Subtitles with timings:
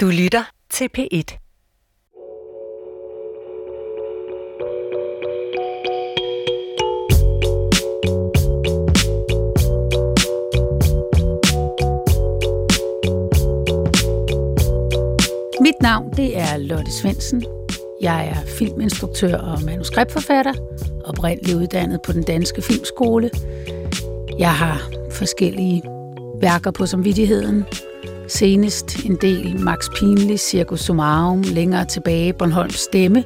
[0.00, 1.08] Du lytter til P1.
[15.60, 17.44] Mit navn det er Lotte Svensen.
[18.00, 20.54] Jeg er filminstruktør og manuskriptforfatter,
[21.04, 23.30] oprindeligt uddannet på den danske filmskole.
[24.38, 25.82] Jeg har forskellige
[26.40, 27.64] værker på samvittigheden.
[28.28, 33.24] Senest en del Max Pinlig, Circus Sumarum, længere tilbage Bornholms Stemme.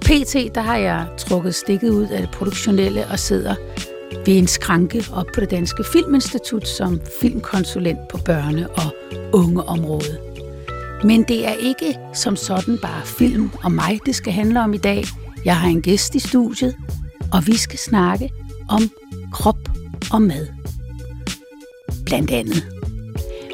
[0.00, 3.54] PT, der har jeg trukket stikket ud af det produktionelle og sidder
[4.26, 8.94] ved en skranke op på det Danske Filminstitut som filmkonsulent på børne- og
[9.32, 10.18] ungeområdet.
[11.04, 14.78] Men det er ikke som sådan bare film og mig, det skal handle om i
[14.78, 15.04] dag.
[15.44, 16.76] Jeg har en gæst i studiet,
[17.32, 18.30] og vi skal snakke
[18.68, 18.90] om
[19.32, 19.68] krop
[20.12, 20.46] og mad.
[22.06, 22.75] Blandt andet.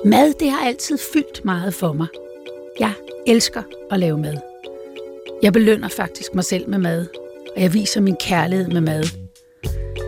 [0.05, 2.06] Mad, det har altid fyldt meget for mig.
[2.80, 2.92] Jeg
[3.27, 4.37] elsker at lave mad.
[5.42, 7.06] Jeg belønner faktisk mig selv med mad,
[7.56, 9.05] og jeg viser min kærlighed med mad.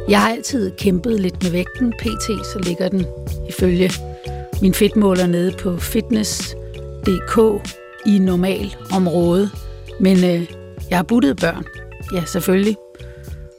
[0.08, 1.92] Jeg har altid kæmpet lidt med vægten.
[1.98, 3.06] PT, så ligger den
[3.48, 3.90] ifølge
[4.62, 7.38] min fedtmåler nede på fitness.dk
[8.06, 9.50] i normal område.
[10.00, 10.50] Men øh,
[10.90, 11.64] jeg har buttet børn.
[12.14, 12.76] Ja, selvfølgelig.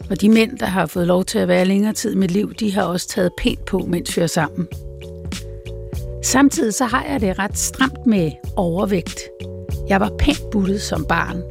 [0.10, 2.54] Og de mænd, der har fået lov til at være længere tid i mit liv,
[2.54, 4.68] de har også taget pænt på, mens vi er sammen.
[6.26, 9.20] Samtidig så har jeg det ret stramt med overvægt.
[9.90, 11.42] Jeg var pænt buttet som barn.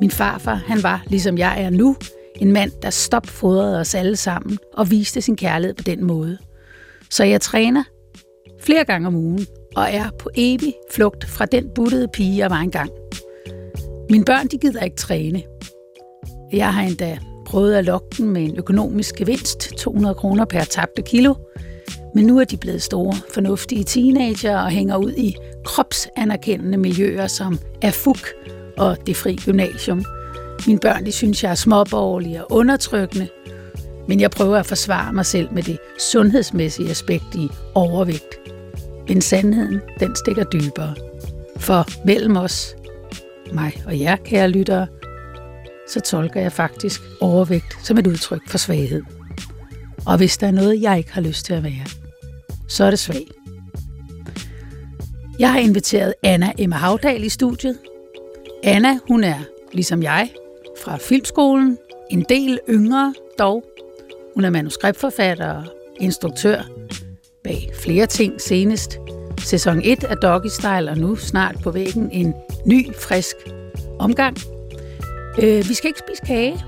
[0.00, 1.96] Min farfar, han var, ligesom jeg er nu,
[2.36, 6.38] en mand, der stopfodrede os alle sammen og viste sin kærlighed på den måde.
[7.10, 7.84] Så jeg træner
[8.62, 9.46] flere gange om ugen
[9.76, 12.90] og er på evig flugt fra den buttede pige, jeg var engang.
[14.10, 15.42] Mine børn, de gider ikke træne.
[16.52, 21.02] Jeg har endda prøvet at lokke dem med en økonomisk gevinst, 200 kroner per tabte
[21.02, 21.34] kilo,
[22.14, 27.58] men nu er de blevet store, fornuftige teenager og hænger ud i kropsanerkendende miljøer som
[27.82, 28.28] AFUK
[28.78, 30.04] og det fri gymnasium.
[30.66, 33.28] Mine børn de synes, jeg er småborgerlig og undertrykkende,
[34.08, 38.40] men jeg prøver at forsvare mig selv med det sundhedsmæssige aspekt i overvægt.
[39.08, 40.94] Men sandheden, den stikker dybere.
[41.56, 42.76] For mellem os,
[43.52, 44.86] mig og jer, kære lyttere,
[45.88, 49.02] så tolker jeg faktisk overvægt som et udtryk for svaghed.
[50.06, 51.86] Og hvis der er noget, jeg ikke har lyst til at være,
[52.68, 53.26] så er det svag.
[55.38, 57.78] Jeg har inviteret Anna Emma Havdal i studiet.
[58.62, 59.38] Anna, hun er,
[59.72, 60.30] ligesom jeg,
[60.84, 61.78] fra Filmskolen,
[62.10, 63.64] en del yngre dog.
[64.34, 65.64] Hun er manuskriptforfatter og
[66.00, 66.62] instruktør
[67.44, 68.98] bag flere ting senest.
[69.38, 72.34] Sæson 1 af Doggy Style, og nu snart på væggen en
[72.66, 73.36] ny, frisk
[73.98, 74.36] omgang.
[75.42, 76.64] Øh, vi skal ikke spise kage.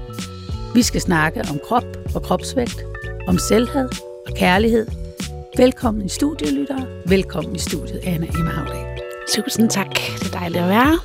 [0.75, 2.85] Vi skal snakke om krop og kropsvægt,
[3.27, 3.89] om selvhed
[4.27, 4.87] og kærlighed.
[5.57, 6.87] Velkommen i studiet, lyttere.
[7.07, 8.99] Velkommen i studiet, Anna Emma Havdal.
[9.29, 9.89] Tusind tak.
[9.95, 10.99] Det er dejligt at være her.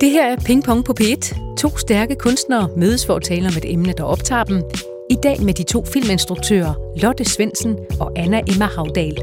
[0.00, 1.56] Det her er Ping Pong på P1.
[1.58, 4.62] To stærke kunstnere mødes for at tale om et emne, der optager dem.
[5.10, 9.18] I dag med de to filminstruktører Lotte Svensen og Anna Emma Havdal.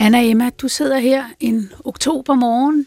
[0.00, 2.86] Anna Emma, du sidder her en oktobermorgen,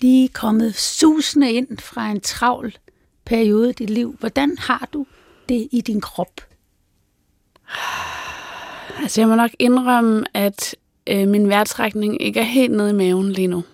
[0.00, 2.76] lige kommet susende ind fra en travl
[3.24, 4.16] periode i dit liv.
[4.20, 5.06] Hvordan har du
[5.48, 6.40] det i din krop?
[9.02, 10.76] Altså, jeg må nok indrømme, at
[11.06, 13.64] øh, min vejrtrækning ikke er helt nede i maven lige nu.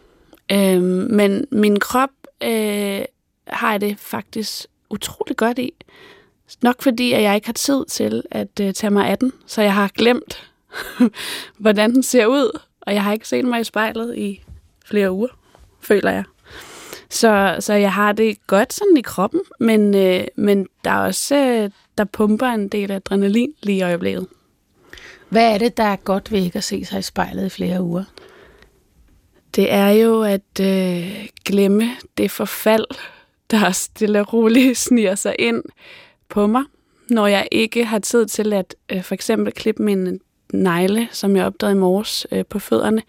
[0.53, 2.11] Øh, men min krop
[2.43, 3.03] øh,
[3.47, 5.73] har jeg det faktisk utrolig godt i.
[6.63, 9.63] Nok fordi, at jeg ikke har tid til at øh, tage mig af den, så
[9.63, 10.51] jeg har glemt,
[11.59, 12.61] hvordan den ser ud.
[12.81, 14.45] Og jeg har ikke set mig i spejlet i
[14.85, 15.29] flere uger,
[15.83, 16.25] føler jeg.
[17.11, 21.37] Så, så jeg har det godt sådan i kroppen, men, øh, men der er også,
[21.37, 24.27] øh, der pumper en del adrenalin lige i øjeblikket.
[25.29, 27.83] Hvad er det, der er godt ved ikke at se sig i spejlet i flere
[27.83, 28.05] uger?
[29.57, 32.85] Det er jo at øh, glemme det forfald,
[33.51, 35.63] der stille og roligt sniger sig ind
[36.29, 36.65] på mig,
[37.09, 40.21] når jeg ikke har tid til at øh, for eksempel klippe min
[40.53, 43.03] negle, som jeg opdagede i morges øh, på fødderne.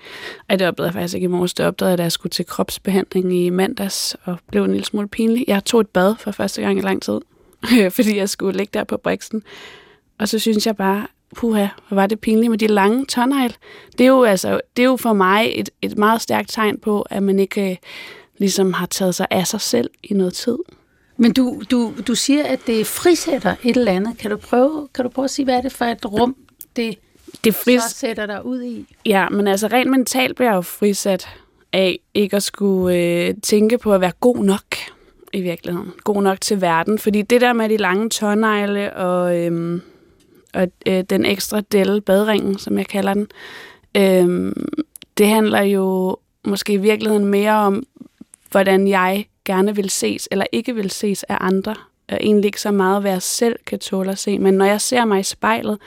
[0.50, 1.54] Ej, det opdagede jeg faktisk ikke i morges.
[1.54, 5.08] Det opdagede jeg, da jeg skulle til kropsbehandling i mandags, og blev en lille smule
[5.08, 5.46] pinlig.
[5.48, 7.20] Jeg tog et bad for første gang i lang tid,
[7.96, 9.44] fordi jeg skulle ligge der på briksen.
[10.20, 13.56] Og så synes jeg bare, puha, hvor var det pinligt med de lange tårnegl.
[13.98, 17.02] Det er jo, altså, det er jo for mig et, et meget stærkt tegn på,
[17.02, 17.78] at man ikke øh,
[18.38, 20.58] ligesom har taget sig af sig selv i noget tid.
[21.18, 24.18] Men du, du, du siger, at det frisætter et eller andet.
[24.18, 26.36] Kan du prøve, kan du prøve at sige, hvad er det for et rum,
[26.76, 26.98] det,
[27.44, 27.82] det fris...
[27.82, 28.96] så sætter dig ud i?
[29.06, 31.30] Ja, men altså rent mentalt bliver jeg jo frisat
[31.74, 34.76] af ikke at skulle øh, tænke på at være god nok
[35.34, 35.92] i virkeligheden.
[36.04, 37.00] God nok til verden.
[37.00, 39.82] Fordi det der med de lange tårnegle og, øhm,
[40.54, 43.28] og øh, den ekstra del, badringen, som jeg kalder den,
[43.98, 44.54] øh,
[45.18, 47.84] det handler jo måske i virkeligheden mere om,
[48.52, 51.76] hvordan jeg gerne vil ses eller ikke vil ses af andre.
[52.10, 54.40] Og egentlig ikke så meget, hvad jeg selv kan tåle at se.
[54.40, 55.78] Men når jeg ser mig i spejlet,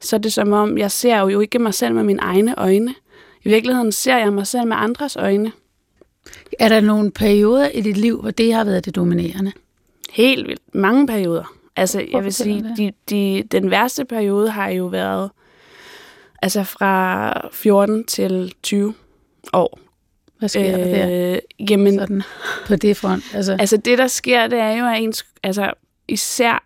[0.00, 2.94] så er det som om, jeg ser jo ikke mig selv med mine egne øjne.
[3.44, 5.52] I virkeligheden ser jeg mig selv med andres øjne.
[6.58, 9.52] Er der nogle perioder i dit liv, hvor det har været det dominerende?
[10.10, 10.74] Helt vildt.
[10.74, 11.54] Mange perioder.
[11.76, 15.30] Altså, jeg vil sige, de, de, den værste periode har jo været
[16.42, 18.94] altså fra 14 til 20
[19.52, 19.78] år.
[20.38, 21.34] Hvad sker øh, der der?
[21.60, 22.22] Øh, jamen, Sådan,
[22.66, 23.24] på det front?
[23.34, 23.56] Altså.
[23.60, 25.72] altså det, der sker, det er jo, at ens, altså,
[26.08, 26.64] især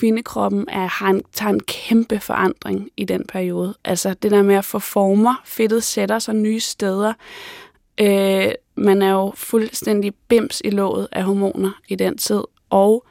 [0.00, 3.74] kvindekroppen er, har en, tager en kæmpe forandring i den periode.
[3.84, 7.12] Altså det der med at få former, fedtet sætter sig nye steder.
[8.00, 12.40] Øh, man er jo fuldstændig bims i låget af hormoner i den tid.
[12.70, 13.06] Og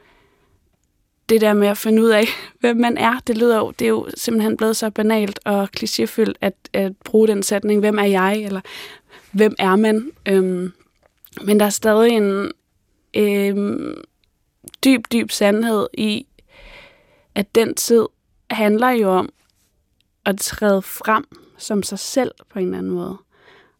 [1.29, 2.25] det der med at finde ud af,
[2.61, 6.33] hvem man er, det lyder jo, det er jo simpelthen blevet så banalt og klichéfyldt
[6.41, 8.61] at, at bruge den sætning, hvem er jeg, eller
[9.31, 10.11] hvem er man?
[10.25, 10.71] Øhm,
[11.41, 12.51] men der er stadig en
[13.13, 14.03] øhm,
[14.85, 16.25] dyb, dyb sandhed i,
[17.39, 18.05] at den tid
[18.49, 19.29] handler jo om
[20.25, 21.25] at træde frem
[21.57, 23.17] som sig selv på en eller anden måde.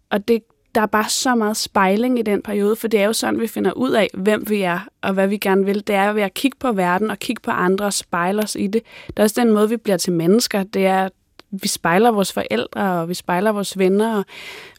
[0.09, 0.43] Og det,
[0.75, 3.47] der er bare så meget spejling i den periode, for det er jo sådan, vi
[3.47, 5.87] finder ud af, hvem vi er, og hvad vi gerne vil.
[5.87, 8.67] Det er ved at kigge på verden og kigge på andre og spejle os i
[8.67, 8.81] det.
[9.07, 10.63] Det er også den måde, vi bliver til mennesker.
[10.63, 11.09] Det er,
[11.51, 14.25] vi spejler vores forældre, og vi spejler vores venner, og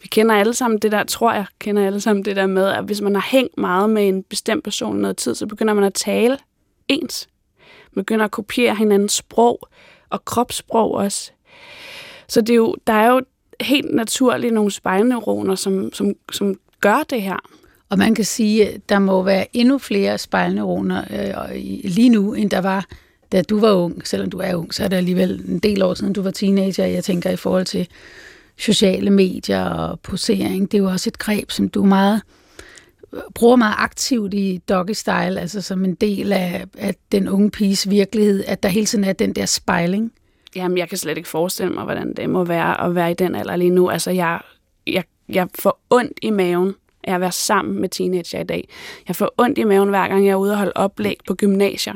[0.03, 2.85] vi kender alle sammen det der, tror jeg, kender alle sammen det der med, at
[2.85, 5.85] hvis man har hængt meget med en bestemt person i noget tid, så begynder man
[5.85, 6.39] at tale
[6.89, 7.29] ens.
[7.95, 9.69] Begynder at kopiere hinandens sprog,
[10.11, 11.33] og kropssprog også.
[12.29, 13.21] Så det er jo, der er jo
[13.61, 17.37] helt naturligt nogle spejlneuroner, som, som, som gør det her.
[17.89, 22.51] Og man kan sige, at der må være endnu flere spejlneuroner øh, lige nu, end
[22.51, 22.87] der var,
[23.33, 24.07] da du var ung.
[24.07, 26.87] Selvom du er ung, så er det alligevel en del år siden, du var teenager.
[26.87, 27.89] Jeg tænker i forhold til
[28.59, 30.73] sociale medier og posering.
[30.73, 32.23] Det er jo også et greb, som du meget
[33.35, 37.91] bruger meget aktivt i doggy style, altså som en del af, af den unge piges
[37.91, 40.13] virkelighed, at der hele tiden er den der spejling.
[40.57, 43.35] Jamen, jeg kan slet ikke forestille mig, hvordan det må være at være i den
[43.35, 43.89] alder lige nu.
[43.89, 44.41] Altså, jeg,
[44.87, 46.75] jeg, jeg får ondt i maven
[47.05, 48.69] af at være sammen med teenager i dag.
[49.09, 51.95] Jeg får ondt i maven, hver gang jeg er ude og holde oplæg på gymnasier.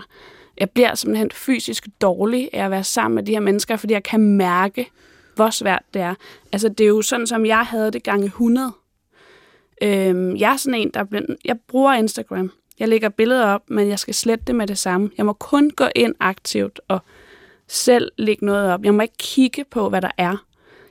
[0.58, 4.02] Jeg bliver simpelthen fysisk dårlig af at være sammen med de her mennesker, fordi jeg
[4.02, 4.90] kan mærke,
[5.34, 6.14] hvor svært det er.
[6.52, 8.72] Altså, det er jo sådan, som jeg havde det gange 100.
[9.82, 12.52] Øhm, jeg er sådan en, der bliver, jeg bruger Instagram.
[12.78, 15.10] Jeg lægger billeder op, men jeg skal slette det med det samme.
[15.18, 16.98] Jeg må kun gå ind aktivt og
[17.68, 18.84] selv lægge noget op.
[18.84, 20.44] Jeg må ikke kigge på, hvad der er.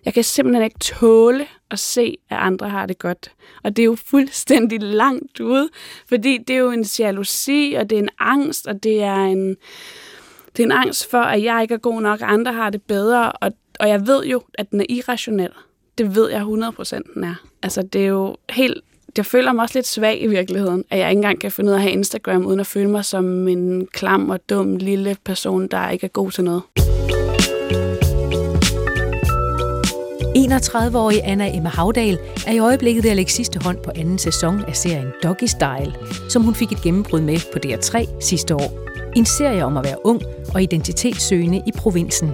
[0.05, 3.31] Jeg kan simpelthen ikke tåle at se, at andre har det godt.
[3.63, 5.69] Og det er jo fuldstændig langt ude,
[6.09, 9.49] fordi det er jo en jalousi, og det er en angst, og det er en,
[10.57, 12.81] det er en angst for, at jeg ikke er god nok, og andre har det
[12.81, 15.51] bedre, og, og jeg ved jo, at den er irrationel.
[15.97, 17.35] Det ved jeg 100% den er.
[17.63, 18.81] Altså, det er jo helt
[19.17, 21.73] jeg føler mig også lidt svag i virkeligheden, at jeg ikke engang kan finde ud
[21.73, 25.67] af at have Instagram, uden at føle mig som en klam og dum lille person,
[25.67, 26.61] der ikke er god til noget.
[30.37, 32.17] 31-årige Anna Emma Havdal
[32.47, 35.93] er i øjeblikket ved at lægge sidste hånd på anden sæson af serien Doggy Style,
[36.29, 38.79] som hun fik et gennembrud med på DR3 sidste år.
[39.15, 40.21] En serie om at være ung
[40.53, 42.29] og identitetssøgende i provinsen.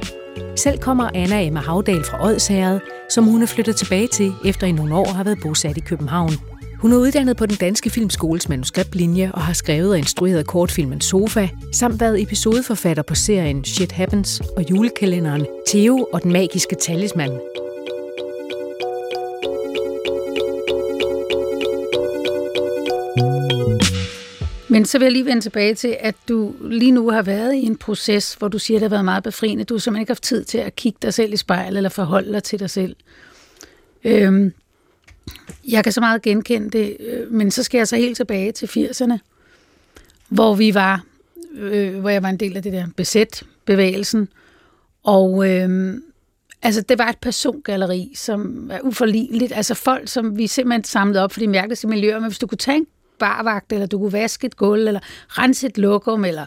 [0.56, 4.72] Selv kommer Anna Emma Havdal fra Odsherred, som hun er flyttet tilbage til, efter i
[4.72, 6.32] nogle år har været bosat i København.
[6.82, 11.48] Hun er uddannet på den danske filmskoles manuskriptlinje og har skrevet og instrueret kortfilmen Sofa,
[11.74, 17.40] samt været episodeforfatter på serien Shit Happens og julekalenderen Theo og den magiske talisman.
[24.70, 27.66] Men så vil jeg lige vende tilbage til, at du lige nu har været i
[27.66, 29.64] en proces, hvor du siger, at det har været meget befriende.
[29.64, 32.34] Du har simpelthen ikke haft tid til at kigge dig selv i spejlet eller forholde
[32.34, 32.96] dig til dig selv.
[34.04, 34.54] Øhm,
[35.68, 38.66] jeg kan så meget genkende det, øh, men så skal jeg så helt tilbage til
[38.66, 39.18] 80'erne,
[40.30, 41.04] hvor vi var,
[41.56, 44.28] øh, hvor jeg var en del af det der besæt-bevægelsen,
[45.04, 45.98] og øh,
[46.62, 51.32] altså det var et persongalleri, som er uforligneligt, altså folk, som vi simpelthen samlede op
[51.32, 52.88] for de mærkeligste miljøer, men hvis du kunne tage en
[53.20, 55.00] barvagt, eller du kunne vaske et gulv, eller
[55.30, 56.46] rense et lokum, eller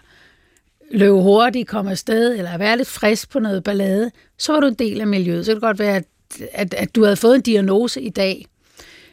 [0.91, 4.75] løbe hurtigt, komme afsted, eller være lidt frisk på noget ballade, så var du en
[4.75, 5.47] del af miljøet.
[5.47, 6.05] Så kan det godt være, at,
[6.53, 8.47] at, at du havde fået en diagnose i dag,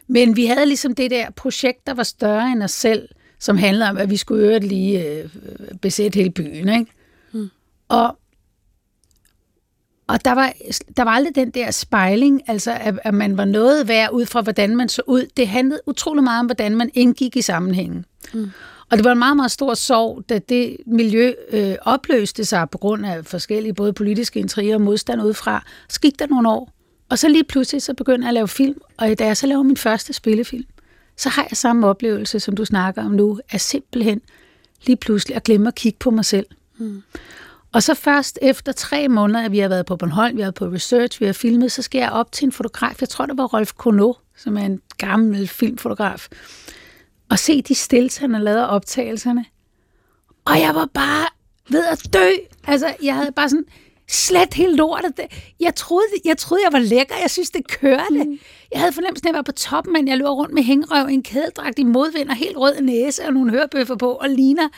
[0.07, 3.89] men vi havde ligesom det der projekt, der var større end os selv, som handlede
[3.89, 5.29] om, at vi skulle øvrigt lige øh,
[5.81, 6.69] besætte hele byen.
[6.69, 6.91] Ikke?
[7.31, 7.49] Mm.
[7.89, 8.17] Og,
[10.09, 10.53] og der var,
[10.97, 14.41] der var aldrig den der spejling, altså at, at man var noget værd ud fra,
[14.41, 15.25] hvordan man så ud.
[15.37, 18.05] Det handlede utrolig meget om, hvordan man indgik i sammenhængen.
[18.33, 18.51] Mm.
[18.91, 22.77] Og det var en meget, meget stor sorg, da det miljø øh, opløste sig på
[22.77, 25.63] grund af forskellige både politiske intriger og modstand udefra.
[25.89, 26.73] Så gik der nogle år,
[27.09, 29.63] og så lige pludselig så begyndte jeg at lave film, og da jeg så laver
[29.63, 30.67] min første spillefilm,
[31.17, 34.21] så har jeg samme oplevelse, som du snakker om nu, af simpelthen
[34.85, 36.45] lige pludselig at glemme at kigge på mig selv.
[36.77, 37.03] Mm.
[37.73, 40.55] Og så først efter tre måneder, at vi har været på Bornholm, vi har været
[40.55, 43.01] på research, vi har filmet, så skal jeg op til en fotograf.
[43.01, 46.27] Jeg tror, det var Rolf Kono, som er en gammel filmfotograf.
[47.29, 49.45] Og se de stills, han har lavet optagelserne.
[50.45, 51.27] Og jeg var bare
[51.69, 52.29] ved at dø.
[52.67, 53.65] Altså, jeg havde bare sådan
[54.07, 55.19] slet helt lortet.
[55.59, 57.15] Jeg troede, jeg troede, jeg var lækker.
[57.21, 58.23] Jeg synes, det kørte.
[58.25, 58.39] Mm.
[58.71, 61.13] Jeg havde fornemmelsen, at jeg var på toppen, men jeg løber rundt med hængerøv i
[61.13, 64.69] en kædedragt i modvind og helt rød næse og nogle hørebøffer på og ligner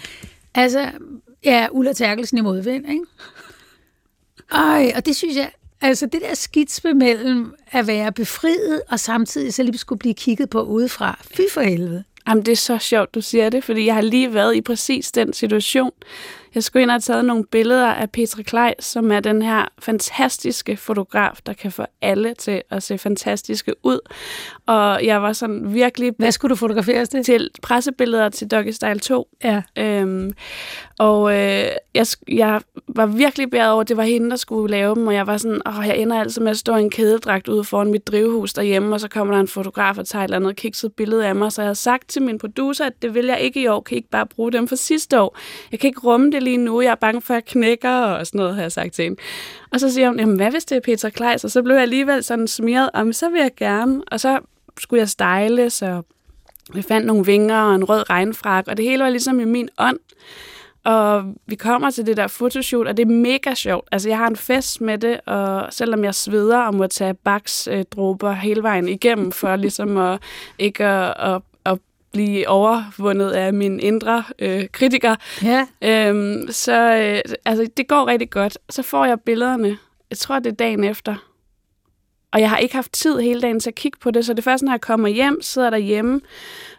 [0.55, 0.91] altså
[1.45, 3.05] Ja, Ulla Terkelsen i modvind, ikke?
[4.51, 9.53] Ej, og det synes jeg, altså det der skitsme mellem at være befriet og samtidig
[9.53, 11.19] så lige skulle blive kigget på udefra.
[11.35, 12.03] Fy for helvede.
[12.27, 15.11] Jamen, det er så sjovt, du siger det, fordi jeg har lige været i præcis
[15.11, 15.91] den situation.
[16.55, 19.65] Jeg skulle ind og have taget nogle billeder af Petra Kleis, som er den her
[19.79, 23.99] fantastiske fotograf, der kan få alle til at se fantastiske ud.
[24.65, 26.13] Og jeg var sådan virkelig...
[26.17, 27.23] Hvad skulle du fotografere til?
[27.23, 29.27] Til pressebilleder til Doggy Style 2.
[29.43, 29.61] Ja.
[29.77, 30.33] Øhm,
[30.99, 34.95] og øh, jeg, jeg var virkelig bæret over, at det var hende, der skulle lave
[34.95, 37.47] dem, og jeg var sådan, åh, jeg ender altså med at stå i en kædedragt
[37.47, 40.37] ude foran mit drivhus derhjemme, og så kommer der en fotograf og tager et eller
[40.37, 43.25] andet kikset billede af mig, så jeg havde sagt til min producer, at det vil
[43.25, 45.37] jeg ikke i år, kan I ikke bare bruge dem for sidste år.
[45.71, 48.27] Jeg kan ikke rumme det lige nu, jeg er bange for, at jeg knækker, og
[48.27, 49.21] sådan noget, har jeg sagt til hende.
[49.71, 51.43] Og så siger hun, jamen hvad hvis det er Peter Kleis?
[51.43, 54.01] Og så blev jeg alligevel sådan smiret, om så vil jeg gerne.
[54.07, 54.39] Og så
[54.79, 56.01] skulle jeg style, så
[56.73, 59.69] vi fandt nogle vinger og en rød regnfrak, og det hele var ligesom i min
[59.77, 59.99] ånd.
[60.83, 63.87] Og vi kommer til det der fotoshoot, og det er mega sjovt.
[63.91, 68.31] Altså, jeg har en fest med det, og selvom jeg sveder og må tage baksdråber
[68.31, 70.19] hele vejen igennem, for ligesom at,
[70.59, 71.41] ikke at, at
[72.13, 75.15] blive overvundet af min indre øh, kritiker.
[75.43, 75.67] Ja.
[75.81, 78.57] Øhm, så øh, altså, det går rigtig godt.
[78.69, 79.77] Så får jeg billederne.
[80.09, 81.15] Jeg tror, det er dagen efter.
[82.33, 84.43] Og jeg har ikke haft tid hele dagen til at kigge på det, så det
[84.43, 86.21] første, når jeg kommer hjem, sidder derhjemme,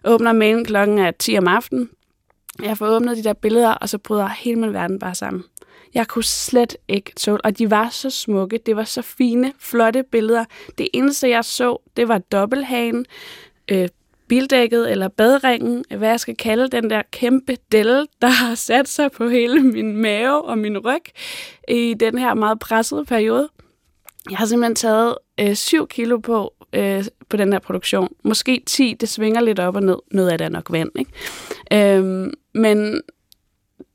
[0.05, 1.91] åbner mailen klokken er 10 om aftenen,
[2.63, 5.45] jeg får åbnet de der billeder, og så bryder hele min verden bare sammen.
[5.95, 8.61] Jeg kunne slet ikke tåle, og de var så smukke.
[8.67, 10.45] Det var så fine, flotte billeder.
[10.79, 13.07] Det eneste, jeg så, det var dobbelthagen,
[13.71, 13.89] øh,
[14.33, 19.13] bildækket eller badringen, hvad jeg skal kalde den der kæmpe del, der har sat sig
[19.13, 21.05] på hele min mave og min ryg
[21.69, 23.49] i den her meget pressede periode.
[24.31, 28.09] Jeg har simpelthen taget øh, 7 kilo på øh, på den her produktion.
[28.25, 29.99] Måske 10, det svinger lidt op og ned.
[30.11, 31.97] Noget af det er nok vand, ikke?
[31.97, 33.01] Øhm, men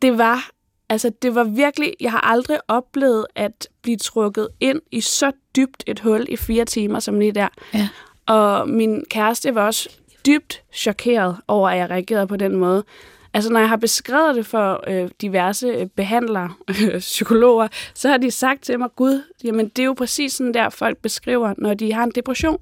[0.01, 0.50] det var,
[0.89, 5.84] altså det var virkelig, jeg har aldrig oplevet at blive trukket ind i så dybt
[5.88, 7.48] et hul i fire timer som lige der.
[7.74, 7.89] Ja.
[8.25, 9.89] Og min kæreste var også
[10.27, 12.84] dybt chokeret over, at jeg reagerede på den måde.
[13.34, 18.17] Altså, når jeg har beskrevet det for øh, diverse øh, behandlere, øh, psykologer, så har
[18.17, 21.74] de sagt til mig, Gud, jamen det er jo præcis sådan der, folk beskriver, når
[21.74, 22.60] de har en depression,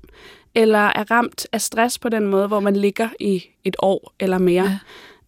[0.55, 4.37] eller er ramt af stress på den måde, hvor man ligger i et år eller
[4.37, 4.79] mere.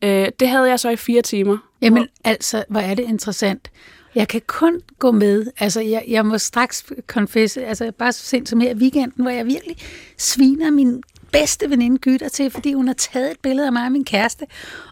[0.01, 0.25] Ja.
[0.25, 1.57] Øh, det havde jeg så i fire timer.
[1.81, 2.29] Jamen hvor...
[2.29, 3.71] altså, hvor er det interessant.
[4.15, 5.45] Jeg kan kun gå med.
[5.59, 9.31] Altså, jeg, jeg må straks konfesse, altså bare så sent som her i weekenden, hvor
[9.31, 9.77] jeg virkelig
[10.17, 13.91] sviner min bedste veninde Gytter til, fordi hun har taget et billede af mig og
[13.91, 14.45] min kæreste,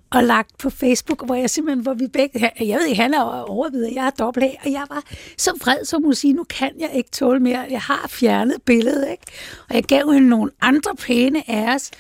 [0.10, 3.22] og lagt på Facebook, hvor jeg simpelthen, hvor vi begge, jeg ved ikke, han er
[3.22, 5.04] overvidet, jeg er dobbelt og jeg var
[5.38, 9.12] så vred, som hun sige, nu kan jeg ikke tåle mere, jeg har fjernet billedet,
[9.12, 9.24] ikke?
[9.70, 11.92] Og jeg gav hende nogle andre pæne af os,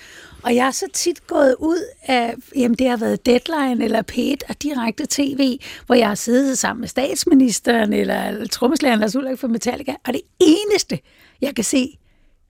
[0.43, 4.49] og jeg er så tit gået ud af, jamen det har været Deadline eller P1
[4.49, 9.47] og direkte tv, hvor jeg har siddet sammen med statsministeren eller trommeslageren Lars Ulrik for
[9.47, 10.99] Metallica, og det eneste,
[11.41, 11.97] jeg kan se,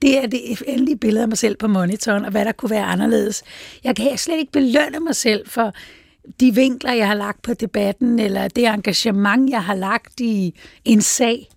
[0.02, 2.84] det er det endelige billede af mig selv på monitoren, og hvad der kunne være
[2.84, 3.42] anderledes.
[3.84, 5.72] Jeg kan slet ikke belønne mig selv for
[6.40, 11.02] de vinkler, jeg har lagt på debatten, eller det engagement, jeg har lagt i en
[11.02, 11.48] sag.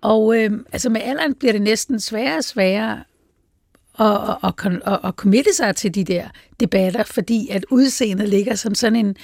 [0.00, 3.04] Og øh, altså med alderen bliver det næsten sværere og sværere
[3.98, 6.28] at, at, at, at committe sig til de der
[6.60, 9.16] debatter, fordi at udseendet ligger som sådan en,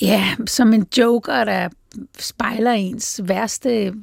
[0.00, 1.68] ja, som en joker, der
[2.18, 3.94] spejler ens værste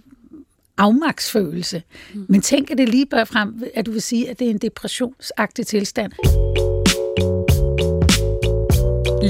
[0.77, 1.83] afmagtsfølelse.
[2.13, 2.25] Mm.
[2.29, 4.57] Men tænk, at det lige bør frem, at du vil sige, at det er en
[4.57, 6.11] depressionsagtig tilstand.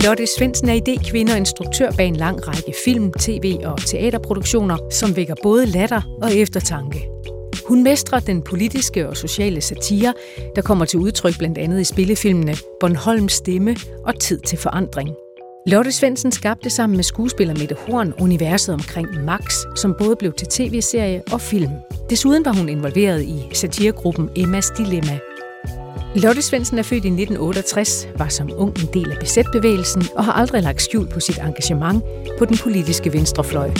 [0.03, 5.15] Lotte Svendsen er idékvinde og instruktør bag en lang række film, tv og teaterproduktioner, som
[5.15, 7.07] vækker både latter og eftertanke.
[7.67, 10.13] Hun mestrer den politiske og sociale satire,
[10.55, 13.75] der kommer til udtryk blandt andet i spillefilmene Bornholms Stemme
[14.05, 15.09] og Tid til forandring.
[15.67, 20.47] Lotte Svendsen skabte sammen med skuespiller Mette Horn universet omkring Max, som både blev til
[20.47, 21.71] tv-serie og film.
[22.09, 25.19] Desuden var hun involveret i satiregruppen Emmas Dilemma.
[26.15, 30.33] Lotte Svendsen er født i 1968, var som ung en del af besætbevægelsen og har
[30.33, 32.03] aldrig lagt skjul på sit engagement
[32.39, 33.71] på den politiske venstrefløj.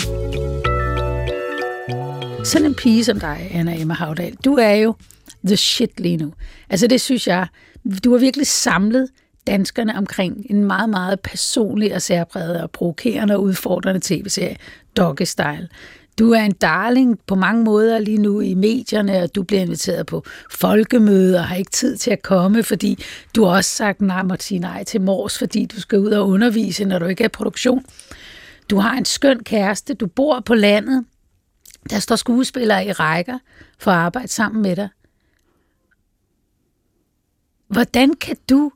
[2.44, 4.94] Sådan en pige som dig, Anna Emma Havdal, du er jo
[5.46, 6.32] the shit lige nu.
[6.70, 7.46] Altså det synes jeg,
[8.04, 9.08] du har virkelig samlet
[9.46, 14.56] danskerne omkring en meget, meget personlig og særpræget og provokerende og udfordrende tv-serie,
[14.96, 15.68] Doggy Style.
[16.18, 20.06] Du er en darling på mange måder lige nu i medierne, og du bliver inviteret
[20.06, 22.98] på folkemøder og har ikke tid til at komme, fordi
[23.34, 26.28] du har også sagt nej, måtte sige nej til mors, fordi du skal ud og
[26.28, 27.84] undervise, når du ikke er i produktion.
[28.70, 31.04] Du har en skøn kæreste, du bor på landet,
[31.90, 33.38] der står skuespillere i rækker
[33.78, 34.88] for at arbejde sammen med dig.
[37.68, 38.70] Hvordan kan du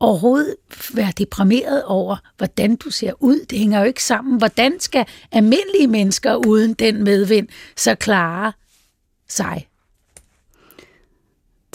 [0.00, 0.56] overhovedet
[0.94, 3.46] være deprimeret over, hvordan du ser ud.
[3.50, 4.38] Det hænger jo ikke sammen.
[4.38, 8.52] Hvordan skal almindelige mennesker uden den medvind så klare
[9.28, 9.68] sig?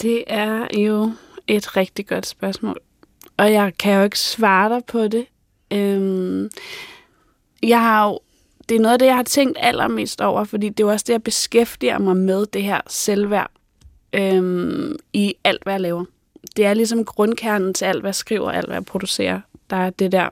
[0.02, 1.12] Det er jo
[1.46, 2.80] et rigtig godt spørgsmål.
[3.36, 5.26] Og jeg kan jo ikke svare dig på det.
[5.72, 6.50] Øhm,
[7.62, 8.20] jeg har jo,
[8.68, 11.12] det er noget af det, jeg har tænkt allermest over, fordi det er også det,
[11.12, 13.50] jeg beskæftiger mig med, det her selvværd
[14.12, 16.04] øhm, i alt, hvad jeg laver
[16.56, 19.40] det er ligesom grundkernen til alt, hvad jeg skriver, alt, hvad jeg producerer.
[19.70, 20.28] Der er det der,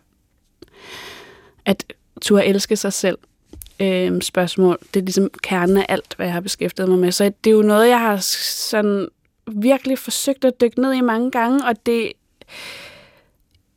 [1.64, 3.18] at turde elske sig selv
[3.80, 4.78] øh, spørgsmål.
[4.94, 7.12] Det er ligesom kernen af alt, hvad jeg har beskæftiget mig med.
[7.12, 9.08] Så det er jo noget, jeg har sådan
[9.46, 12.12] virkelig forsøgt at dykke ned i mange gange, og det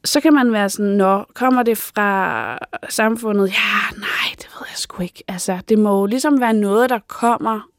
[0.06, 2.58] så kan man være sådan, når kommer det fra
[2.90, 3.48] samfundet?
[3.48, 5.24] Ja, nej, det ved jeg sgu ikke.
[5.28, 7.70] Altså, det må jo ligesom være noget, der kommer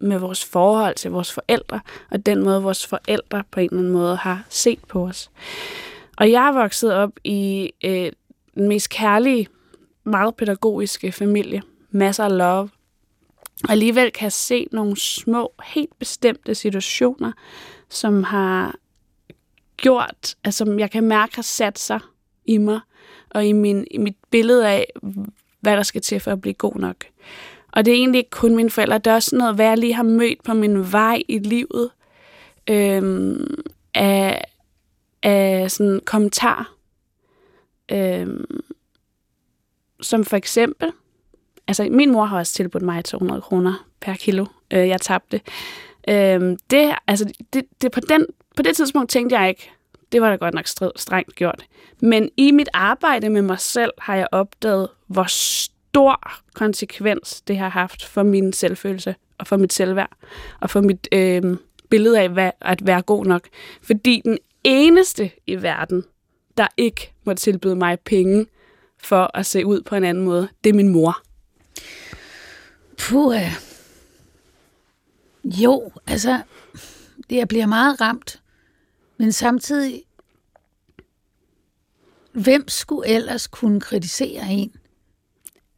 [0.00, 1.80] med vores forhold til vores forældre,
[2.10, 5.30] og den måde, vores forældre på en eller anden måde har set på os.
[6.16, 8.12] Og jeg er vokset op i øh,
[8.54, 9.48] den mest kærlige,
[10.04, 11.62] meget pædagogiske familie.
[11.90, 12.70] Masser af love.
[13.64, 17.32] Og alligevel kan jeg se nogle små, helt bestemte situationer,
[17.88, 18.74] som har
[19.76, 22.00] gjort, altså som jeg kan mærke har sat sig
[22.44, 22.80] i mig,
[23.30, 24.86] og i, min, i mit billede af,
[25.60, 27.04] hvad der skal til for at blive god nok.
[27.72, 29.94] Og det er egentlig ikke kun mine forældre, det er også noget, hvad jeg lige
[29.94, 31.90] har mødt på min vej i livet
[32.70, 33.54] øhm,
[33.94, 34.44] af,
[35.22, 36.74] af sådan kommentar.
[37.92, 38.60] Øhm,
[40.00, 40.92] som for eksempel,
[41.68, 45.40] altså min mor har også tilbudt mig 200 kroner per kilo, øh, jeg tabte.
[46.08, 49.70] Øhm, det, altså, det, det, på, den, på det tidspunkt tænkte jeg ikke,
[50.12, 50.66] det var da godt nok
[50.96, 51.66] strengt gjort.
[52.00, 55.26] Men i mit arbejde med mig selv har jeg opdaget, hvor
[55.90, 60.16] stor konsekvens, det har haft for min selvfølelse og for mit selvværd
[60.60, 61.56] og for mit øh,
[61.90, 63.48] billede af hvad, at være god nok.
[63.82, 66.04] Fordi den eneste i verden,
[66.56, 68.46] der ikke må tilbyde mig penge
[68.98, 71.22] for at se ud på en anden måde, det er min mor.
[72.98, 73.36] Puh.
[73.36, 73.52] Øh.
[75.44, 76.42] Jo, altså,
[77.30, 78.42] det jeg bliver meget ramt,
[79.16, 80.02] men samtidig,
[82.32, 84.72] hvem skulle ellers kunne kritisere en?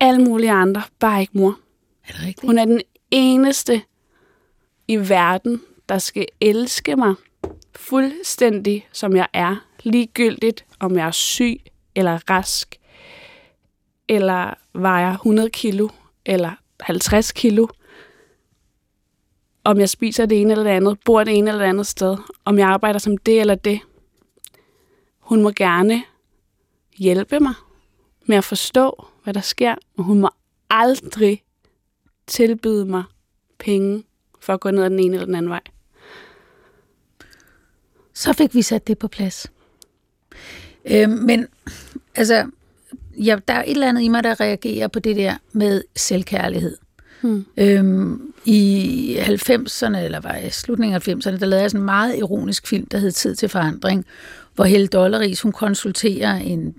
[0.03, 1.59] Alle mulige andre, bare ikke mor.
[2.09, 2.47] Er det rigtigt?
[2.47, 3.83] Hun er den eneste
[4.88, 7.15] i verden, der skal elske mig
[7.77, 9.57] fuldstændig, som jeg er.
[9.83, 11.61] Ligegyldigt, om jeg er syg
[11.95, 12.77] eller rask,
[14.09, 15.88] eller vejer 100 kilo,
[16.27, 17.67] eller 50 kilo.
[19.65, 22.17] Om jeg spiser det ene eller det andet, bor det ene eller det andet sted,
[22.45, 23.81] om jeg arbejder som det eller det.
[25.19, 26.03] Hun må gerne
[26.97, 27.55] hjælpe mig
[28.27, 30.31] med at forstå, hvad der sker, og hun må
[30.71, 31.43] aldrig
[32.27, 33.05] tilbyde mig
[33.59, 34.05] penge
[34.41, 35.61] for at gå ned ad den ene eller den anden vej.
[38.15, 39.47] Så fik vi sat det på plads.
[40.85, 41.47] Øh, men
[42.15, 42.47] altså,
[43.19, 46.77] ja, der er et eller andet i mig, der reagerer på det der med selvkærlighed.
[47.21, 47.47] Hmm.
[47.57, 52.19] Øhm, I 90'erne, eller var i slutningen af 90'erne, der lavede jeg sådan en meget
[52.19, 54.07] ironisk film, der hed Tid til forandring,
[54.55, 56.75] hvor Helle Dollaris, hun konsulterer en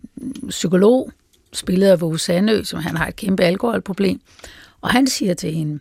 [0.50, 1.12] psykolog,
[1.54, 4.22] spillet af Våge Sandø, som han har et kæmpe alkoholproblem.
[4.82, 5.80] Og han siger til hende,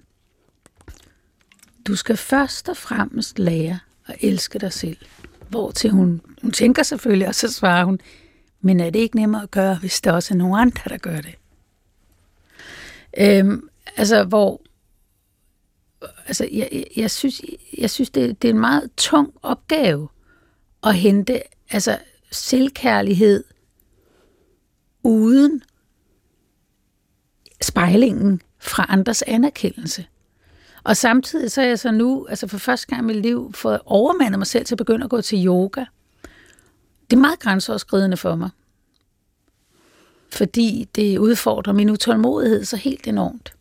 [1.86, 4.96] du skal først og fremmest lære at elske dig selv.
[5.48, 8.00] Hvor til hun, hun tænker selvfølgelig, og så svarer hun,
[8.60, 11.20] men er det ikke nemmere at gøre, hvis der også er nogen andre, der gør
[11.20, 11.34] det?
[13.18, 14.62] Øhm, altså, hvor
[16.26, 17.42] altså, jeg, jeg, jeg synes,
[17.78, 20.08] jeg synes det, det er en meget tung opgave
[20.84, 21.98] at hente altså,
[22.30, 23.44] selvkærlighed
[25.02, 25.62] uden
[27.62, 30.06] spejlingen fra andres anerkendelse.
[30.84, 33.80] Og samtidig så er jeg så nu, altså for første gang i mit liv, fået
[33.86, 35.84] overmandet mig selv til at begynde at gå til yoga.
[37.10, 38.50] Det er meget grænseoverskridende for mig.
[40.32, 43.52] Fordi det udfordrer min utålmodighed så helt enormt.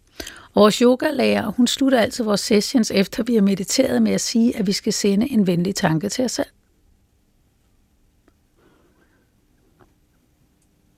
[0.56, 4.68] Vores yogalærer, hun slutter altid vores sessions, efter vi har mediteret med at sige, at
[4.68, 6.48] vi skal sende en venlig tanke til os selv.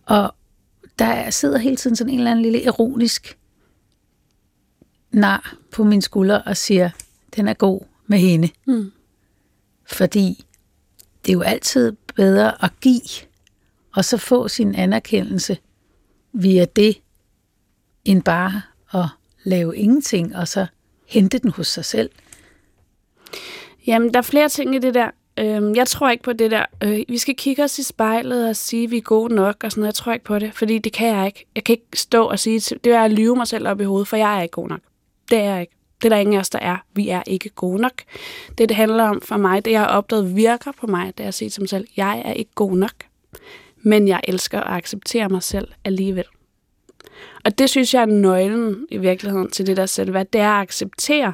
[0.06, 0.36] Og
[1.00, 3.38] der sidder hele tiden sådan en eller anden lille ironisk
[5.12, 6.89] nar på min skulder og siger,
[7.36, 8.50] den er god med hende.
[8.68, 8.92] Mm.
[9.86, 10.46] Fordi
[11.26, 13.28] det er jo altid bedre at give,
[13.94, 15.58] og så få sin anerkendelse
[16.34, 17.02] via det,
[18.06, 18.62] end bare
[18.94, 19.06] at
[19.44, 20.66] lave ingenting, og så
[21.06, 22.10] hente den hos sig selv.
[23.88, 25.12] Jamen, der er flere ting i det der.
[25.39, 26.65] Øhm, jeg tror ikke på det der.
[26.84, 29.72] Øh, vi skal kigge os i spejlet og sige, at vi er gode nok og
[29.72, 29.88] sådan noget.
[29.88, 31.46] Jeg tror ikke på det, fordi det kan jeg ikke.
[31.56, 34.08] Jeg kan ikke stå og sige, det er at lyve mig selv op i hovedet,
[34.08, 34.80] for jeg er ikke god nok.
[35.30, 35.74] Det er jeg ikke.
[36.02, 36.78] Det er der ingen af os, der er.
[36.93, 38.02] Vi er ikke gode nok.
[38.58, 41.28] Det, det handler om for mig, det jeg har opdaget virker på mig, det er
[41.28, 42.93] at sige til mig selv, jeg er ikke god nok.
[43.78, 46.26] Men jeg elsker at acceptere mig selv alligevel.
[47.46, 50.28] Og det synes jeg er nøglen i virkeligheden til det der selvværd.
[50.34, 51.34] Det er at acceptere,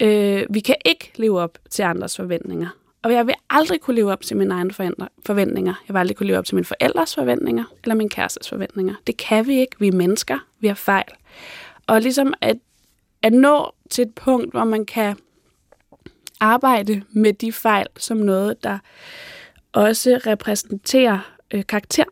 [0.00, 2.68] øh, vi kan ikke leve op til andres forventninger.
[3.02, 4.70] Og jeg vil aldrig kunne leve op til mine egne
[5.26, 5.74] forventninger.
[5.88, 8.94] Jeg vil aldrig kunne leve op til mine forældres forventninger, eller min kærestes forventninger.
[9.06, 9.76] Det kan vi ikke.
[9.78, 10.38] Vi er mennesker.
[10.60, 11.12] Vi har fejl.
[11.86, 12.56] Og ligesom at,
[13.22, 15.16] at nå til et punkt, hvor man kan
[16.40, 18.78] arbejde med de fejl som noget, der
[19.72, 22.04] også repræsenterer øh, karakter.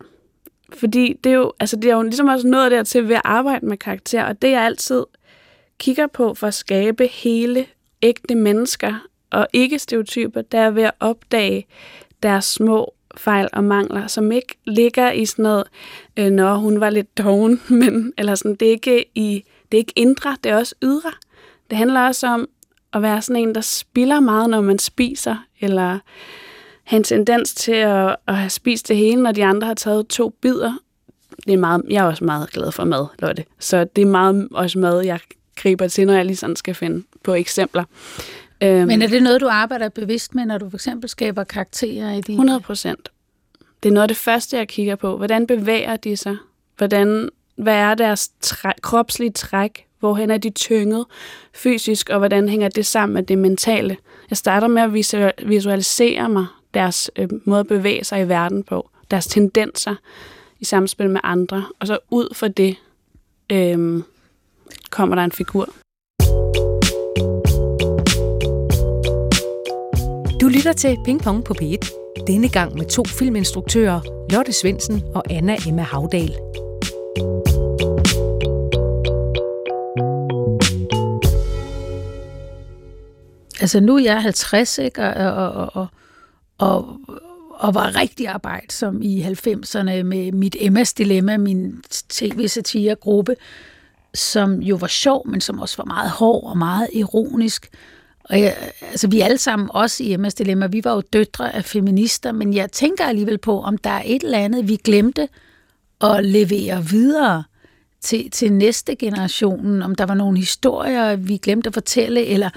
[0.72, 3.22] Fordi det er, jo, altså det er jo ligesom også noget der til ved at
[3.24, 5.04] arbejde med karakter, og det jeg altid
[5.78, 7.66] kigger på for at skabe hele
[8.02, 11.66] ægte mennesker og ikke stereotyper, der er ved at opdage
[12.22, 15.64] deres små fejl og mangler, som ikke ligger i sådan noget,
[16.16, 19.80] øh, når hun var lidt doven, men eller sådan, det er ikke i, det er
[19.80, 21.12] ikke indre, det er også ydre.
[21.70, 22.48] Det handler også om
[22.92, 25.98] at være sådan en, der spiller meget, når man spiser, eller
[26.84, 30.06] have en tendens til at, at have spist det hele, når de andre har taget
[30.08, 30.72] to bidder.
[31.46, 33.44] Det er meget, jeg er også meget glad for mad, Lotte.
[33.58, 35.20] Så det er meget også mad, jeg
[35.56, 37.84] griber til, når jeg lige sådan skal finde på eksempler.
[38.62, 42.12] Øhm, Men er det noget, du arbejder bevidst med, når du for eksempel skaber karakterer
[42.12, 42.36] i dine...
[42.36, 43.08] 100 procent.
[43.82, 45.16] Det er noget af det første, jeg kigger på.
[45.16, 46.36] Hvordan bevæger de sig?
[46.76, 49.84] Hvordan, hvad er deres træ, kropslige træk?
[50.00, 51.04] Hvorhen er de tynget
[51.54, 53.96] fysisk, og hvordan hænger det sammen med det mentale?
[54.30, 54.92] Jeg starter med at
[55.48, 59.94] visualisere mig, deres øh, måde at bevæge sig i verden på, deres tendenser
[60.60, 62.76] i samspil med andre, og så ud fra det
[63.52, 64.02] øh,
[64.90, 65.68] kommer der en figur.
[70.48, 71.90] Du lytter til Ping Pong på P1.
[72.26, 76.36] Denne gang med to filminstruktører, Lotte Svensen og Anna Emma Havdal.
[83.60, 85.02] Altså nu er jeg 50, ikke?
[85.02, 85.86] Og, og, og,
[86.58, 86.98] og,
[87.50, 93.36] og var rigtig arbejdsom i 90'erne med mit Emmas Dilemma, min tv-satire-gruppe,
[94.14, 97.70] som jo var sjov, men som også var meget hård og meget ironisk.
[98.28, 101.64] Og jeg, altså, vi alle sammen, også i Emmas Dilemma, vi var jo døtre af
[101.64, 105.28] feminister, men jeg tænker alligevel på, om der er et eller andet, vi glemte
[106.00, 107.44] at levere videre
[108.00, 112.50] til, til næste generation, om der var nogle historier, vi glemte at fortælle, eller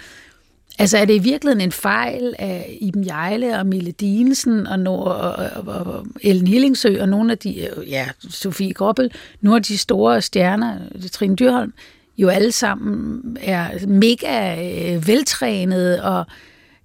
[0.79, 4.95] Altså er det i virkeligheden en fejl af Iben Jejle og Mille Dinesen og, no,
[4.95, 9.63] og, og, og Ellen Hillingsø og nogle af de, øh, ja, Sofie Groppel, nogle af
[9.63, 10.77] de store stjerner,
[11.11, 11.73] Trine Dyrholm,
[12.17, 14.55] jo alle sammen er mega
[14.95, 16.25] øh, veltrænede og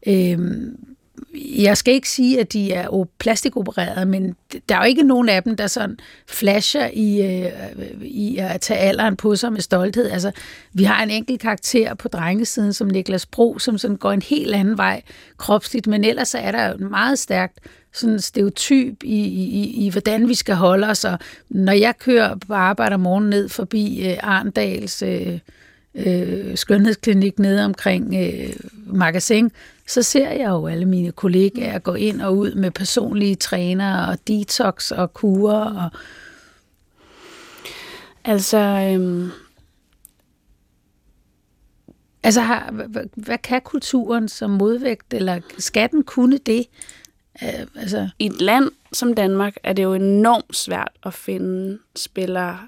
[0.06, 0.38] øh,
[1.58, 4.36] jeg skal ikke sige, at de er plastikopereret, men
[4.68, 7.52] der er jo ikke nogen af dem, der sådan flasher i, øh,
[8.00, 10.10] i at tage alderen på sig med stolthed.
[10.10, 10.32] Altså,
[10.72, 14.54] vi har en enkelt karakter på drengesiden, som Niklas Bro, som sådan går en helt
[14.54, 15.02] anden vej
[15.36, 17.58] kropsligt, men ellers så er der jo meget stærkt
[17.96, 21.04] sådan stereotyp i, i, i, hvordan vi skal holde os.
[21.04, 25.38] Og når jeg kører på arbejde om morgenen ned forbi øh, Arndals øh,
[25.94, 28.56] øh, skønhedsklinik nede omkring øh,
[28.86, 29.50] magasin,
[29.86, 34.18] så ser jeg jo alle mine kollegaer gå ind og ud med personlige trænere og
[34.28, 35.84] detox og kurer.
[35.84, 35.90] Og...
[38.24, 39.30] Altså, øhm...
[42.22, 46.66] altså har, hvad, hvad kan kulturen som modvægt, eller skal den kunne det?
[47.42, 48.08] Øh, altså...
[48.18, 52.58] I et land som Danmark er det jo enormt svært at finde spillere,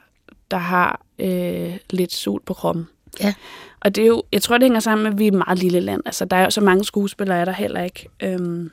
[0.51, 2.89] der har øh, lidt sol på kroppen.
[3.21, 3.35] Ja.
[3.81, 5.59] Og det er jo, jeg tror, det hænger sammen med, at vi er et meget
[5.59, 6.03] lille land.
[6.07, 8.09] Altså, der er jo så mange skuespillere, er der heller ikke.
[8.23, 8.71] Øhm,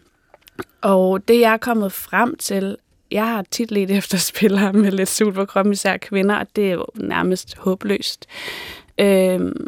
[0.82, 2.78] og det, jeg er kommet frem til,
[3.12, 6.68] jeg har tit lidt efter spillere med lidt sol på kroppen, især kvinder, og det
[6.68, 8.26] er jo nærmest håbløst.
[8.98, 9.68] Øhm,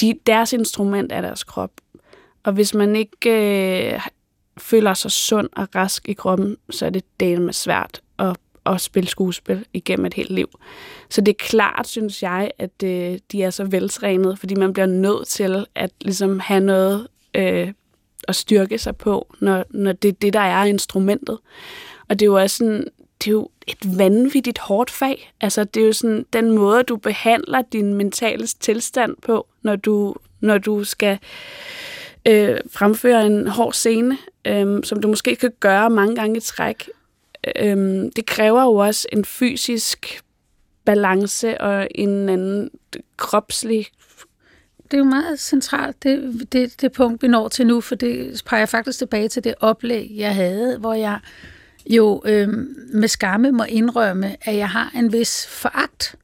[0.00, 1.70] de, deres instrument er deres krop.
[2.42, 4.00] Og hvis man ikke øh,
[4.60, 8.80] føler sig sund og rask i kroppen, så er det del med svært at, at
[8.80, 10.48] spille skuespil igennem et helt liv.
[11.10, 14.86] Så det er klart, synes jeg, at øh, de er så veltrænet, fordi man bliver
[14.86, 17.72] nødt til at ligesom have noget øh,
[18.28, 21.38] at styrke sig på, når, når det er det, der er instrumentet.
[22.08, 22.86] Og det er jo også sådan,
[23.18, 25.32] det er jo et vanvittigt hårdt fag.
[25.40, 30.14] Altså, det er jo sådan den måde, du behandler din mentale tilstand på, når du,
[30.40, 31.18] når du skal
[32.28, 36.88] øh, fremføre en hård scene, øhm, som du måske kan gøre mange gange i træk.
[37.56, 40.22] øhm, det kræver jo også en fysisk
[40.84, 42.70] balance og en anden
[43.16, 43.86] kropslig
[44.90, 48.42] det er jo meget centralt, det, det, det punkt, vi når til nu, for det
[48.46, 51.18] peger faktisk tilbage til det oplæg, jeg havde, hvor jeg
[51.86, 52.48] jo øh,
[52.92, 56.16] med skamme må indrømme, at jeg har en vis foragt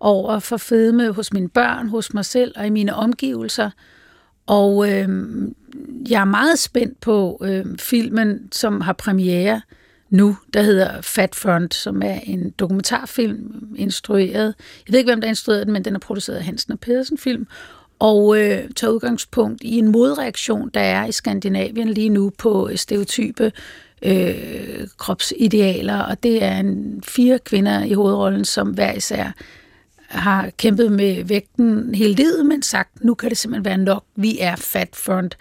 [0.00, 3.70] over for fedme hos mine børn, hos mig selv og i mine omgivelser.
[4.46, 5.08] Og øh,
[6.10, 9.60] jeg er meget spændt på øh, filmen, som har premiere
[10.10, 14.54] nu, der hedder Fat Front, som er en dokumentarfilm instrueret.
[14.86, 17.18] Jeg ved ikke, hvem der instruerede den, men den er produceret af Hansen og Pedersen
[17.18, 17.46] film,
[17.98, 23.52] og øh, tager udgangspunkt i en modreaktion, der er i Skandinavien lige nu på stereotype
[24.02, 29.32] øh, kropsidealer, og det er en fire kvinder i hovedrollen, som hver især
[30.12, 34.38] har kæmpet med vægten hele livet, men sagt, nu kan det simpelthen være nok, vi
[34.40, 35.36] er fat front.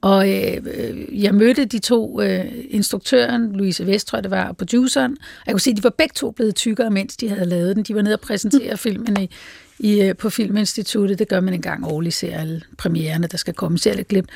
[0.00, 4.56] Og øh, jeg mødte de to øh, instruktøren, Louise Vest, tror jeg det var, og
[4.56, 7.48] produceren, og jeg kunne se, at de var begge to blevet tykkere, mens de havde
[7.48, 7.84] lavet den.
[7.84, 9.30] De var nede og præsentere filmen i,
[9.78, 11.18] i, øh, på Filminstituttet.
[11.18, 13.78] Det gør man en gang årligt, ser alle premiererne, der skal komme.
[13.78, 14.30] Ser lidt glimt.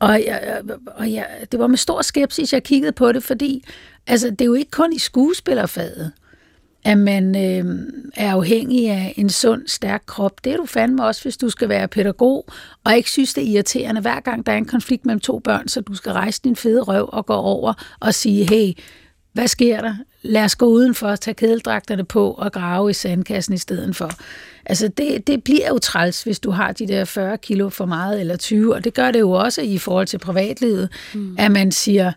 [0.00, 3.64] Og, jeg, og jeg, det var med stor skepsis, jeg kiggede på det, fordi
[4.06, 6.12] altså, det er jo ikke kun i skuespillerfaget,
[6.86, 10.44] at man øh, er afhængig af en sund, stærk krop.
[10.44, 12.48] Det er du fandme også, hvis du skal være pædagog,
[12.84, 15.68] og ikke synes, det er irriterende hver gang, der er en konflikt mellem to børn,
[15.68, 18.72] så du skal rejse din fede røv og gå over og sige, hey,
[19.32, 19.94] hvad sker der?
[20.22, 24.10] Lad os gå udenfor og tage kædeldragterne på og grave i sandkassen i stedet for.
[24.66, 28.20] Altså det, det bliver jo træls, hvis du har de der 40 kilo for meget
[28.20, 31.36] eller 20, og det gør det jo også i forhold til privatlivet, mm.
[31.38, 32.12] at man siger,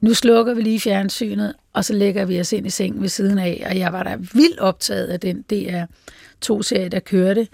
[0.00, 3.38] nu slukker vi lige fjernsynet, og så lægger vi os ind i sengen ved siden
[3.38, 5.82] af, og jeg var da vildt optaget af den DR
[6.40, 7.48] to-serie, der kørte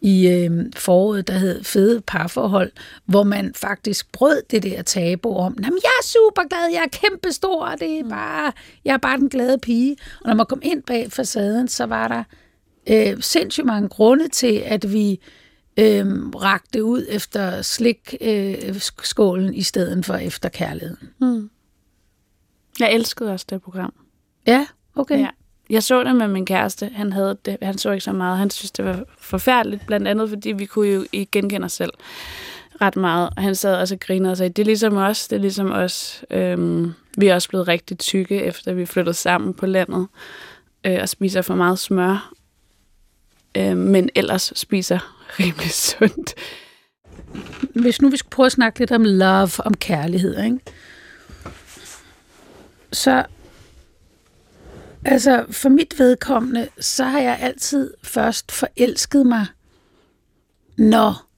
[0.00, 2.70] i øh, foråret, der hed Fede Parforhold,
[3.04, 6.98] hvor man faktisk brød det der tabu om, jamen jeg er super glad, jeg er
[6.98, 8.08] kæmpestor, det er mm.
[8.08, 8.52] bare,
[8.84, 9.96] jeg er bare den glade pige.
[10.20, 12.22] Og når man kom ind bag facaden, så var der
[12.88, 15.20] øh, sindssygt mange grunde til, at vi
[15.78, 21.08] øh, rakte ud efter slikskålen øh, i stedet for efter kærligheden.
[21.20, 21.50] Mm.
[22.80, 23.92] Jeg elskede også det program.
[24.46, 25.18] Ja, okay.
[25.18, 25.28] Ja.
[25.70, 26.90] Jeg så det med min kæreste.
[26.94, 27.56] Han havde det.
[27.62, 28.38] Han så ikke så meget.
[28.38, 31.92] Han synes, det var forfærdeligt, blandt andet, fordi vi kunne jo ikke genkende os selv
[32.80, 33.30] ret meget.
[33.36, 35.72] Og han sad også og grinede og sagde, det er ligesom os, det er ligesom
[35.72, 36.24] os.
[36.30, 40.06] Øhm, vi er også blevet rigtig tykke, efter vi flyttede sammen på landet
[40.84, 42.32] øh, og spiser for meget smør
[43.56, 44.98] øh, men ellers spiser
[45.40, 46.34] rimelig sundt.
[47.74, 50.58] Hvis nu vi skulle prøve at snakke lidt om love, om kærlighed, ikke?
[52.92, 53.24] Så
[55.04, 59.46] altså for mit vedkommende, så har jeg altid først forelsket mig,
[60.78, 61.28] når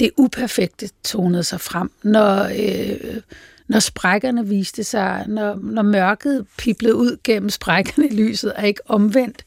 [0.00, 3.20] det uperfekte tonede sig frem, når, øh,
[3.68, 8.90] når sprækkerne viste sig, når, når mørket piblede ud gennem sprækkerne i lyset, og ikke
[8.90, 9.44] omvendt.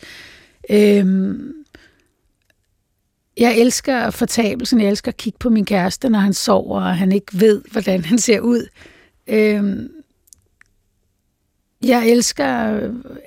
[0.70, 1.36] Øh,
[3.38, 7.12] jeg elsker fortabelsen, jeg elsker at kigge på min kæreste, når han sover, og han
[7.12, 8.68] ikke ved, hvordan han ser ud.
[9.28, 9.92] Øhm,
[11.84, 12.80] jeg elsker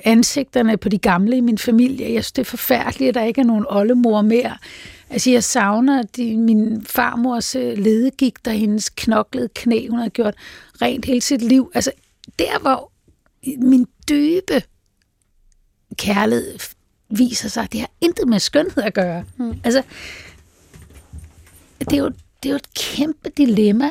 [0.05, 2.13] ansigterne på de gamle i min familie.
[2.13, 4.57] Jeg synes, det er forfærdeligt, at der ikke er nogen oldemor mere.
[5.11, 10.35] Altså, jeg savner de, min farmors øh, ledegik, der hendes knoklede knæ, hun har gjort
[10.83, 11.71] rent hele sit liv.
[11.75, 11.91] Altså,
[12.39, 12.91] der hvor
[13.59, 14.63] min dybe
[15.97, 16.59] kærlighed
[17.09, 19.25] viser sig, det har intet med skønhed at gøre.
[19.37, 19.61] Mm.
[19.65, 19.83] Altså,
[21.81, 22.09] det er, jo,
[22.43, 23.91] det er jo et kæmpe dilemma,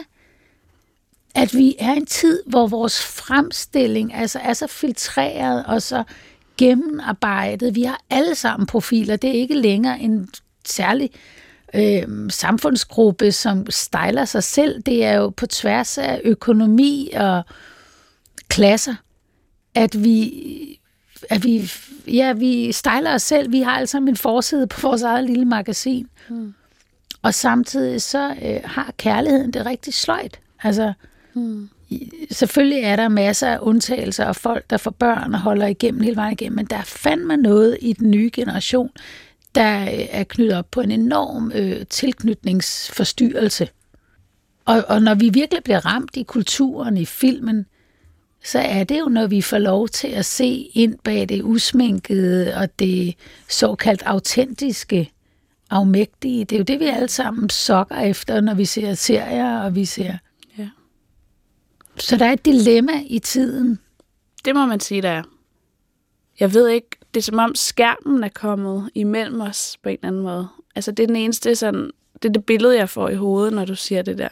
[1.35, 6.03] at vi er en tid, hvor vores fremstilling altså er så filtreret og så
[6.57, 7.75] gennemarbejdet.
[7.75, 9.15] Vi har alle sammen profiler.
[9.15, 10.29] Det er ikke længere en
[10.65, 11.09] særlig
[11.75, 14.81] øh, samfundsgruppe, som stejler sig selv.
[14.81, 17.43] Det er jo på tværs af økonomi og
[18.47, 18.95] klasser,
[19.75, 20.79] at vi,
[21.29, 21.71] at vi
[22.07, 23.51] ja, vi stejler os selv.
[23.51, 26.07] Vi har altså en forside på vores eget lille magasin.
[26.29, 26.53] Mm.
[27.21, 30.39] Og samtidig så øh, har kærligheden det rigtig sløjt.
[30.63, 30.93] Altså,
[31.33, 31.69] mm.
[32.31, 36.15] selvfølgelig er der masser af undtagelser og folk, der får børn og holder igennem hele
[36.15, 38.89] vejen igennem, men der er fandme noget i den nye generation,
[39.55, 43.69] der øh, er knyttet op på en enorm øh, tilknytningsforstyrrelse.
[44.65, 47.65] Og, og når vi virkelig bliver ramt i kulturen, i filmen,
[48.43, 52.55] så er det jo, når vi får lov til at se ind bag det usminkede
[52.55, 53.15] og det
[53.49, 55.11] såkaldt autentiske,
[55.69, 56.45] afmægtige.
[56.45, 59.85] Det er jo det, vi alle sammen sokker efter, når vi ser serier, og vi
[59.85, 60.17] ser...
[61.97, 63.79] Så der er et dilemma i tiden.
[64.45, 65.23] Det må man sige, der er.
[66.39, 70.07] Jeg ved ikke, det er som om skærmen er kommet imellem os på en eller
[70.07, 70.47] anden måde.
[70.75, 73.65] Altså det er den eneste sådan, det er det billede, jeg får i hovedet, når
[73.65, 74.29] du siger det der.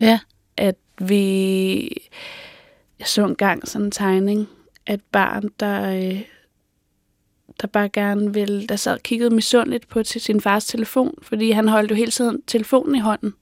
[0.00, 0.20] Ja.
[0.56, 1.80] At vi,
[2.98, 4.48] jeg så engang sådan en tegning
[4.86, 6.22] af et barn, der, øh,
[7.60, 11.50] der bare gerne ville, der sad og kiggede misundeligt på til sin fars telefon, fordi
[11.50, 13.34] han holdt jo hele tiden telefonen i hånden.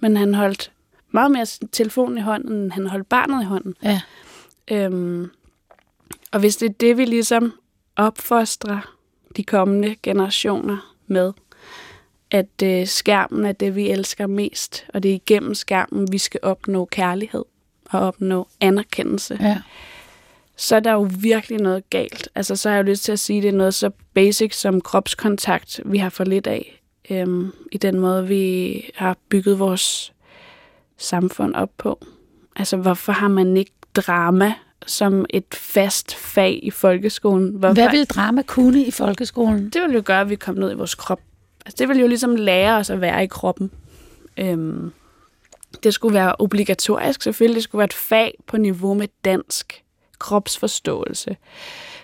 [0.00, 0.72] Men han holdt
[1.10, 3.74] meget mere telefonen i hånden, end han holdt barnet i hånden.
[3.82, 4.00] Ja.
[4.70, 5.30] Øhm,
[6.32, 7.52] og hvis det er det, vi ligesom
[7.96, 8.94] opfostrer
[9.36, 11.32] de kommende generationer med,
[12.30, 16.40] at øh, skærmen er det, vi elsker mest, og det er igennem skærmen, vi skal
[16.42, 17.44] opnå kærlighed
[17.90, 19.58] og opnå anerkendelse, ja.
[20.56, 22.28] så er der jo virkelig noget galt.
[22.34, 24.54] Altså, så har jeg jo lyst til at sige, at det er noget så basic
[24.54, 30.12] som kropskontakt, vi har for lidt af, øhm, i den måde, vi har bygget vores
[30.98, 32.04] samfund op på.
[32.56, 34.54] Altså, hvorfor har man ikke drama
[34.86, 37.50] som et fast fag i folkeskolen?
[37.50, 37.74] Hvorfor?
[37.74, 39.70] Hvad vil drama kunne i folkeskolen?
[39.70, 41.20] Det vil jo gøre, at vi kommer ned i vores krop.
[41.66, 43.70] Altså, det vil jo ligesom lære os at være i kroppen.
[44.36, 44.92] Øhm,
[45.82, 47.54] det skulle være obligatorisk selvfølgelig.
[47.54, 49.84] Det skulle være et fag på niveau med dansk.
[50.18, 51.36] Kropsforståelse.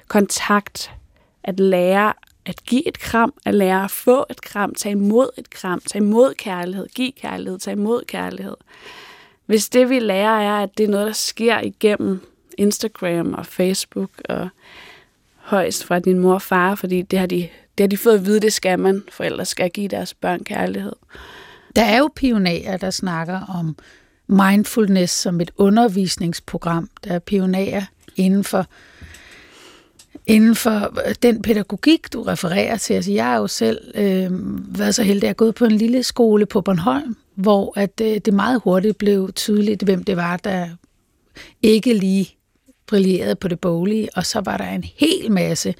[0.08, 0.92] Kontakt.
[1.44, 2.12] At lære
[2.46, 6.04] at give et kram, at lære at få et kram, tage imod et kram, tage
[6.04, 8.56] imod kærlighed, give kærlighed, tage imod kærlighed.
[9.46, 12.20] Hvis det vi lærer er, at det er noget, der sker igennem
[12.58, 14.48] Instagram og Facebook og
[15.36, 18.26] højst fra din mor og far, fordi det har de, det har de fået at
[18.26, 19.02] vide, det skal man.
[19.12, 20.92] Forældre skal give deres børn kærlighed.
[21.76, 23.76] Der er jo pionerer, der snakker om
[24.26, 26.90] mindfulness som et undervisningsprogram.
[27.04, 27.82] Der er pionerer
[28.16, 28.66] inden for,
[30.26, 32.94] inden for øh, den pædagogik, du refererer til.
[32.94, 34.30] Altså, jeg har jo selv øh,
[34.78, 38.34] været så heldig at gå på en lille skole på Bornholm, hvor at, øh, det
[38.34, 40.68] meget hurtigt blev tydeligt, hvem det var, der
[41.62, 42.36] ikke lige
[42.86, 45.74] brillerede på det boglige, og så var der en hel masse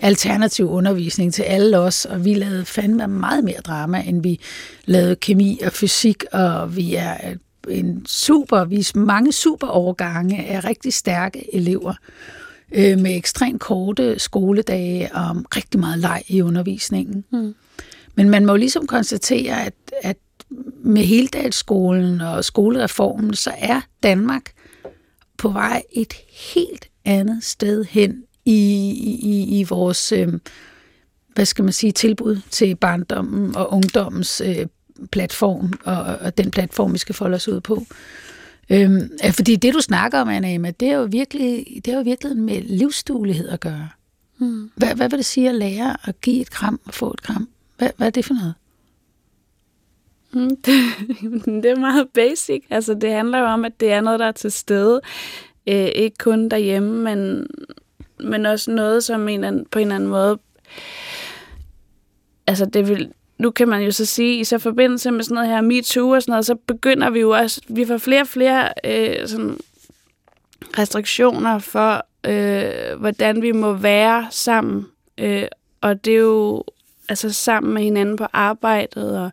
[0.00, 4.40] alternativ undervisning til alle os, og vi lavede fandme meget mere drama, end vi
[4.84, 7.36] lavede kemi og fysik, og vi er øh,
[7.78, 11.94] en super, vi er mange super overgange af rigtig stærke elever
[12.72, 17.24] øh, med ekstremt korte skoledage og rigtig meget leg i undervisningen.
[17.32, 17.54] Mm.
[18.14, 20.16] Men man må ligesom konstatere, at, at
[20.84, 24.52] med heldagsskolen og skolereformen, så er Danmark
[25.38, 26.12] på vej et
[26.54, 28.90] helt andet sted hen i,
[29.22, 30.28] i, i vores, øh,
[31.34, 34.66] hvad skal man sige, tilbud til barndommen og ungdommens øh,
[35.12, 37.86] platform, og, og den platform, vi skal folde os ud på.
[38.70, 42.36] Øhm, fordi det, du snakker om, Anna det er jo virkelig, det er jo virkelig
[42.36, 43.88] med livsduelighed at gøre.
[44.38, 44.70] Hmm.
[44.74, 47.48] Hvad, hvad vil det sige at lære at give et kram og få et kram?
[47.78, 48.54] Hvad, hvad er det for noget?
[50.32, 50.74] Mm, det,
[51.62, 52.64] det er meget basic.
[52.70, 55.00] Altså, det handler jo om, at det er noget, der er til stede.
[55.66, 57.46] Øh, ikke kun derhjemme, men,
[58.20, 60.38] men også noget, som en, på en eller anden måde...
[62.46, 65.48] Altså, det vil, nu kan man jo så sige, i så forbindelse med sådan noget
[65.48, 67.60] her MeToo og sådan noget, så begynder vi jo også...
[67.68, 69.58] Vi får flere og flere øh, sådan
[70.78, 74.86] restriktioner for, øh, hvordan vi må være sammen.
[75.18, 75.44] Øh,
[75.80, 76.64] og det er jo
[77.08, 79.30] altså sammen med hinanden på arbejdet, og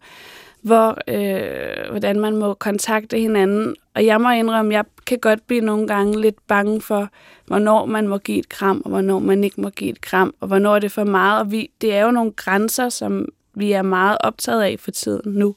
[0.62, 3.76] hvor, øh, hvordan man må kontakte hinanden.
[3.94, 7.10] Og jeg må indrømme, jeg kan godt blive nogle gange lidt bange for,
[7.46, 10.48] hvornår man må give et kram, og hvornår man ikke må give et kram, og
[10.48, 11.40] hvornår det er for meget.
[11.40, 15.32] Og vi, det er jo nogle grænser, som vi er meget optaget af for tiden
[15.34, 15.56] nu.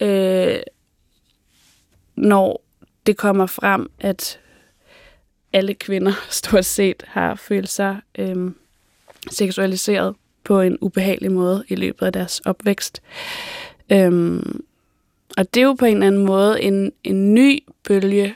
[0.00, 0.56] Øh,
[2.16, 2.64] når
[3.06, 4.40] det kommer frem, at
[5.52, 8.50] alle kvinder stort set har følt sig øh,
[9.30, 10.14] seksualiseret
[10.44, 13.02] på en ubehagelig måde i løbet af deres opvækst.
[13.92, 14.64] Øhm,
[15.36, 18.34] og det er jo på en eller anden måde en, en ny bølge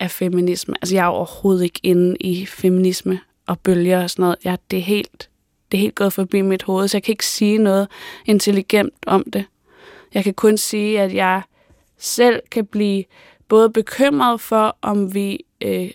[0.00, 0.74] af feminisme.
[0.82, 4.36] Altså jeg er overhovedet ikke inde i feminisme og bølger og sådan noget.
[4.44, 5.28] Ja, det er helt,
[5.74, 7.88] det er helt gået forbi mit hoved, så jeg kan ikke sige noget
[8.26, 9.44] intelligent om det.
[10.14, 11.42] Jeg kan kun sige, at jeg
[11.98, 13.04] selv kan blive
[13.48, 15.90] både bekymret for, om vi øh,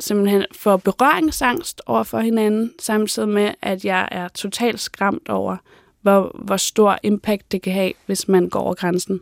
[0.00, 5.56] simpelthen får berøringsangst over for hinanden, samtidig med, at jeg er totalt skræmt over,
[6.02, 9.20] hvor, hvor stor impact det kan have, hvis man går over grænsen.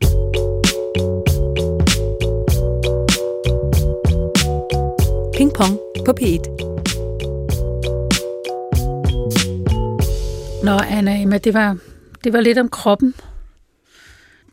[5.37, 6.72] Ping Pong på P1.
[10.65, 11.77] Nå, Anna, Emma, det var,
[12.25, 13.15] det var lidt om kroppen.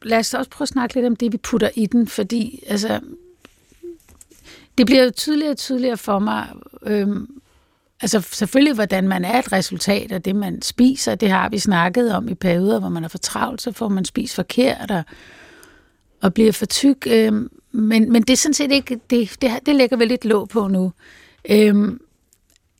[0.01, 2.99] Lad os også prøve at snakke lidt om det, vi putter i den, fordi altså,
[4.77, 6.47] det bliver jo tydeligere og tydeligere for mig,
[6.83, 7.41] øhm,
[8.01, 11.15] altså selvfølgelig, hvordan man er et resultat af det, man spiser.
[11.15, 14.05] Det har vi snakket om i perioder, hvor man er for travlt, så får man
[14.05, 15.03] spist forkert og,
[16.21, 17.07] og bliver for tyk.
[17.09, 20.49] Øhm, men, men det er sådan set ikke, det, det, det lægger vi lidt låg
[20.49, 20.93] på nu.
[21.49, 22.01] Øhm,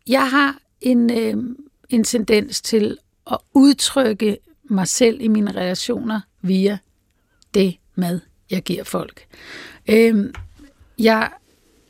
[0.07, 1.57] jeg har en, øhm,
[1.89, 2.97] en tendens til
[3.32, 6.77] at udtrykke mig selv i mine relationer via
[7.53, 8.19] det mad,
[8.51, 9.25] jeg giver folk.
[9.89, 10.34] Øhm,
[10.99, 11.32] jeg,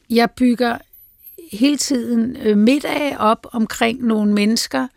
[0.10, 0.78] jeg bygger
[1.52, 4.88] hele tiden øh, middag op omkring nogle mennesker,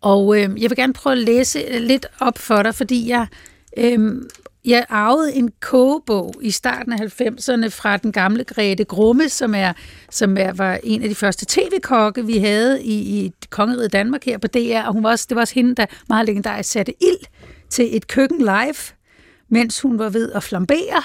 [0.00, 3.26] og øh, jeg vil gerne prøve at læse lidt op for dig, fordi jeg,
[3.76, 4.22] øh,
[4.64, 9.72] jeg arvede en kogebog i starten af 90'erne fra den gamle Grete Grumme, som, er,
[10.10, 14.38] som er, var en af de første tv-kokke, vi havde i, i Kongeriget Danmark her
[14.38, 17.26] på DR, og hun var også, det var også hende, der meget legendarisk satte ild
[17.70, 18.74] til et køkken live,
[19.48, 21.02] mens hun var ved at flambere.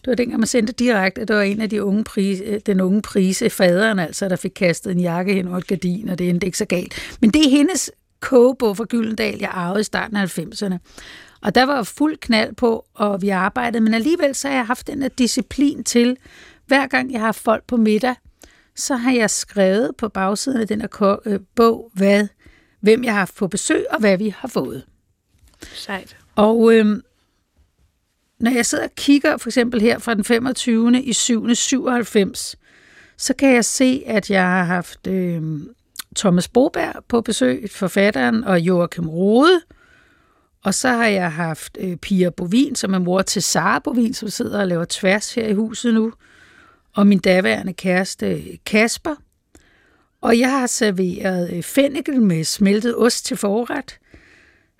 [0.00, 2.80] Det var dengang, man sendte direkte, det var en af de unge prise, øh, den
[2.80, 6.28] unge prise, faderen altså, der fik kastet en jakke hen over et gardin, og det
[6.28, 7.16] endte ikke så galt.
[7.20, 7.90] Men det er hendes
[8.20, 10.78] kogebog fra Gyldendal, jeg arvede i starten af 90'erne.
[11.42, 14.86] Og der var fuld knald på, og vi arbejdede, men alligevel så har jeg haft
[14.86, 16.16] den her disciplin til,
[16.66, 18.14] hver gang jeg har folk på middag,
[18.76, 22.28] så har jeg skrevet på bagsiden af den her øh, bog, hvad,
[22.80, 24.84] hvem jeg har haft på besøg, og hvad vi har fået.
[25.62, 26.16] Sejt.
[26.36, 27.02] Og øhm,
[28.40, 31.02] når jeg sidder og kigger for eksempel her fra den 25.
[31.02, 31.54] i 7.
[31.54, 32.56] 97,
[33.16, 35.68] så kan jeg se, at jeg har haft øhm,
[36.16, 39.60] Thomas Boberg på besøg, forfatteren, og Joachim Rode,
[40.68, 44.28] og så har jeg haft øh, Pia Bovin, som er mor til Sara Bovin, som
[44.28, 46.12] sidder og laver tværs her i huset nu.
[46.94, 49.14] Og min daværende kæreste øh, Kasper.
[50.20, 53.98] Og jeg har serveret øh, fennikel med smeltet ost til forret.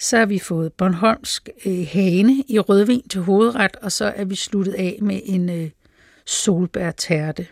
[0.00, 4.34] Så har vi fået Bornholmsk øh, hane i rødvin til hovedret, og så er vi
[4.36, 5.70] sluttet af med en øh,
[6.26, 7.46] solbærtærte.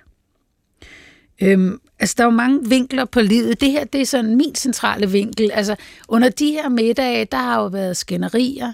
[1.42, 3.60] Øhm, altså, der er jo mange vinkler på livet.
[3.60, 5.50] Det her, det er sådan min centrale vinkel.
[5.50, 5.76] Altså,
[6.08, 8.72] under de her middage, der har jo været skænderier,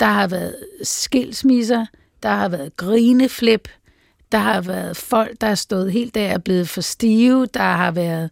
[0.00, 1.86] der har været skilsmisser,
[2.22, 3.68] der har været grineflip,
[4.32, 7.90] der har været folk, der er stået helt der og blevet for stive, der har
[7.90, 8.30] været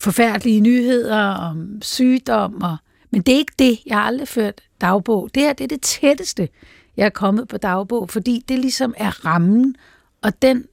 [0.00, 2.62] forfærdelige nyheder om sygdom.
[2.62, 2.76] Og,
[3.10, 3.78] men det er ikke det.
[3.86, 5.30] Jeg har aldrig ført dagbog.
[5.34, 6.48] Det her det er det tætteste,
[6.96, 9.76] jeg er kommet på dagbog, fordi det ligesom er rammen,
[10.22, 10.64] og den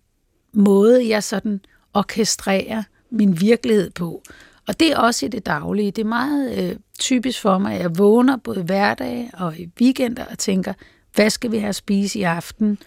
[0.54, 1.62] måde, jeg sådan
[1.94, 4.24] orkestrere min virkelighed på.
[4.68, 5.92] Og det er også i det daglige.
[5.92, 10.26] Det er meget øh, typisk for mig, at jeg vågner både hverdag og i weekender
[10.26, 10.74] og tænker,
[11.16, 12.78] hvad skal vi have at spise i aften?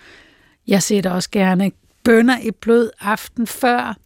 [0.66, 1.72] Jeg sætter også gerne
[2.04, 3.96] bønder i blød aften før.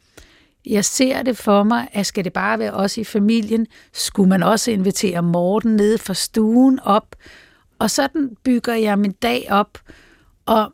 [0.67, 4.43] Jeg ser det for mig, at skal det bare være os i familien, skulle man
[4.43, 7.17] også invitere Morten ned fra stuen op,
[7.79, 9.79] og sådan bygger jeg min dag op.
[10.47, 10.73] Og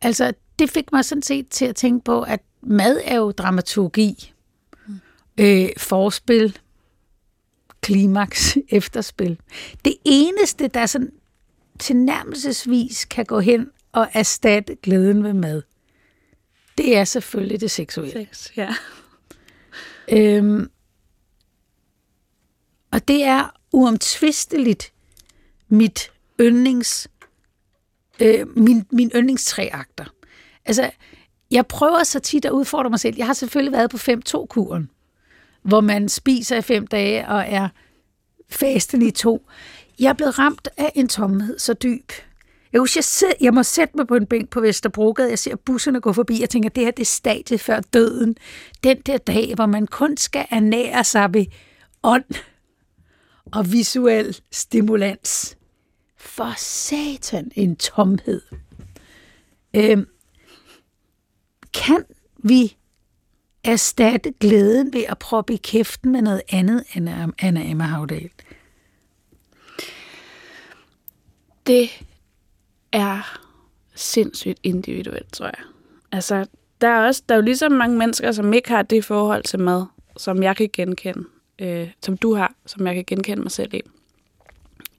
[0.00, 4.32] altså, det fik mig sådan set til at tænke på, at mad er jo dramaturgi,
[4.86, 5.00] mm.
[5.38, 6.58] øh, forspil,
[7.80, 9.40] klimaks, efterspil.
[9.84, 11.12] Det eneste, der sådan
[11.78, 15.62] tilnærmelsesvis kan gå hen og erstatte glæden ved mad,
[16.78, 18.28] det er selvfølgelig det seksuelle.
[18.32, 18.74] Sex, ja.
[20.12, 20.70] Øhm,
[22.90, 24.92] og det er uomtvisteligt
[25.68, 27.08] mit yndlings,
[28.20, 30.04] øh, min, min yndlingstræakter.
[30.68, 30.90] Altså,
[31.50, 33.16] jeg prøver så tit at udfordre mig selv.
[33.16, 34.90] Jeg har selvfølgelig været på 5-2-kuren,
[35.62, 37.68] hvor man spiser i fem dage og er
[38.50, 39.48] fasten i to.
[39.98, 42.12] Jeg er blevet ramt af en tomhed så dyb.
[42.72, 45.30] Jeg, husker, jeg, sidder, jeg må sætte mig på en bænk på Vesterbrogade.
[45.30, 46.40] Jeg ser busserne gå forbi.
[46.40, 48.36] Jeg tænker, det her det er stadiet før døden.
[48.84, 51.46] Den der dag, hvor man kun skal ernære sig ved
[52.02, 52.24] ånd
[53.52, 55.56] og visuel stimulans.
[56.16, 58.40] For satan en tomhed.
[59.76, 60.06] Øhm,
[61.74, 62.04] kan
[62.36, 62.76] vi
[63.64, 67.08] erstatte glæden ved at proppe i kæften med noget andet end
[67.38, 68.30] Anna Emma Havdal?
[71.66, 71.90] Det
[72.92, 73.40] er
[73.94, 75.64] sindssygt individuelt, tror jeg.
[76.12, 76.46] Altså,
[76.80, 79.60] der er, også, der er jo ligesom mange mennesker, som ikke har det forhold til
[79.60, 79.84] mad,
[80.16, 81.24] som jeg kan genkende,
[81.58, 83.80] øh, som du har, som jeg kan genkende mig selv i.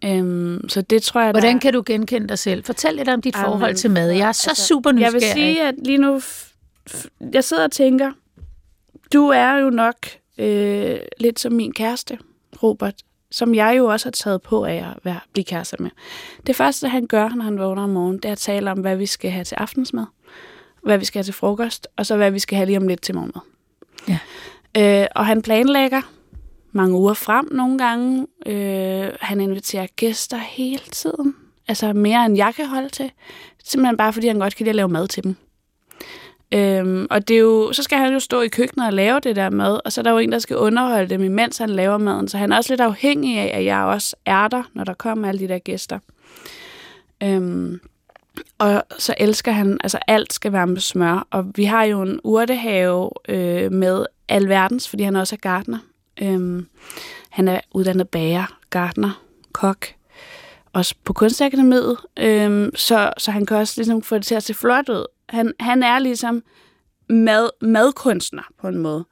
[0.05, 1.59] Øhm, så det tror jeg, Hvordan der...
[1.59, 2.63] kan du genkende dig selv?
[2.63, 4.11] Fortæl lidt om dit Amen, forhold til mad.
[4.11, 5.13] Jeg er så altså, super nysgerrig.
[5.13, 6.21] Jeg vil sige, at lige nu,
[7.33, 8.11] jeg sidder og tænker,
[9.13, 9.95] du er jo nok
[10.37, 12.17] øh, lidt som min kæreste,
[12.63, 12.95] Robert,
[13.31, 15.89] som jeg jo også har taget på af at være, blive kæreste med.
[16.47, 18.95] Det første, han gør, når han vågner om morgenen, det er at tale om, hvad
[18.95, 20.05] vi skal have til aftensmad,
[20.83, 23.01] hvad vi skal have til frokost, og så hvad vi skal have lige om lidt
[23.01, 23.41] til morgenmad.
[24.07, 24.19] Ja.
[24.77, 26.01] Øh, og han planlægger
[26.71, 28.27] mange uger frem nogle gange.
[28.45, 31.35] Øh, han inviterer gæster hele tiden.
[31.67, 33.11] Altså mere end jeg kan holde til.
[33.63, 35.35] Simpelthen bare fordi han godt kan lide at lave mad til dem.
[36.53, 39.35] Øhm, og det er jo, så skal han jo stå i køkkenet og lave det
[39.35, 41.97] der mad, og så er der jo en, der skal underholde dem, imens han laver
[41.97, 42.27] maden.
[42.27, 45.27] Så han er også lidt afhængig af, at jeg også er der, når der kommer
[45.27, 45.99] alle de der gæster.
[47.23, 47.79] Øhm,
[48.57, 51.27] og så elsker han, altså alt skal være med smør.
[51.31, 55.77] Og vi har jo en urtehave øh, med alverdens, fordi han også er gartner.
[56.21, 56.67] Øhm,
[57.29, 59.85] han er uddannet bager, gartner, kok,
[60.73, 64.53] også på kunstakademiet, øhm, så, så han kan også ligesom få det til at se
[64.53, 65.05] flot ud.
[65.29, 66.43] Han, han er ligesom
[67.09, 69.05] mad, madkunstner på en måde.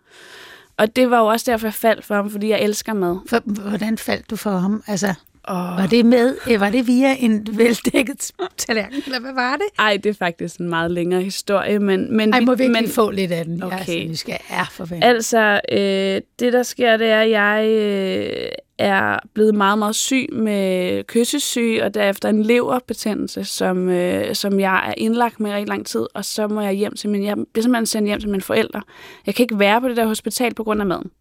[0.78, 3.18] Og det var jo også derfor, jeg faldt for ham, fordi jeg elsker mad.
[3.28, 3.40] For,
[3.70, 4.84] hvordan faldt du for ham?
[4.88, 5.14] Altså,
[5.50, 5.56] Oh.
[5.56, 6.36] Var det med?
[6.52, 9.66] Øh, var det via en veldækket tallerken, eller hvad var det?
[9.80, 12.18] Ej, det er faktisk en meget længere historie, men...
[12.18, 13.64] men Ej, må vi ikke men, få lidt af den?
[13.64, 13.88] Okay.
[13.88, 18.50] Jeg er, skal, er for Altså, øh, det der sker, det er, at jeg øh,
[18.78, 24.88] er blevet meget, meget syg med kyssesyge, og derefter en leverbetændelse, som, øh, som jeg
[24.90, 27.24] er indlagt med i rigtig lang tid, og så må jeg hjem til min...
[27.24, 28.82] Jeg bliver simpelthen sendt hjem til mine forældre.
[29.26, 31.12] Jeg kan ikke være på det der hospital på grund af maden.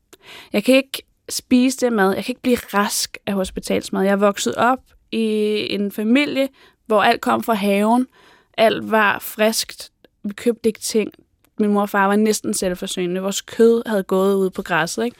[0.52, 2.14] Jeg kan ikke spise det mad.
[2.14, 4.02] Jeg kan ikke blive rask af hospitalsmad.
[4.02, 4.78] Jeg er vokset op
[5.12, 5.26] i
[5.70, 6.48] en familie,
[6.86, 8.06] hvor alt kom fra haven.
[8.58, 9.90] Alt var friskt.
[10.24, 11.12] Vi købte ikke ting.
[11.58, 13.20] Min mor og far var næsten selvforsynende.
[13.20, 15.04] Vores kød havde gået ud på græsset.
[15.04, 15.16] Ikke?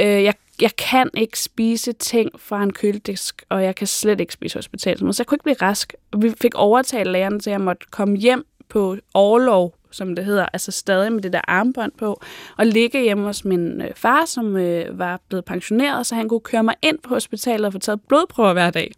[0.00, 4.32] Øh, jeg, jeg kan ikke spise ting fra en køledisk, og jeg kan slet ikke
[4.32, 5.12] spise hospitalsmad.
[5.12, 5.94] Så jeg kunne ikke blive rask.
[6.16, 10.46] Vi fik overtalt lærerne til, at jeg måtte komme hjem på overlov som det hedder,
[10.52, 12.20] altså stadig med det der armbånd på,
[12.56, 16.40] og ligge hjemme hos min øh, far, som øh, var blevet pensioneret, så han kunne
[16.40, 18.92] køre mig ind på hospitalet og få taget blodprøver hver dag.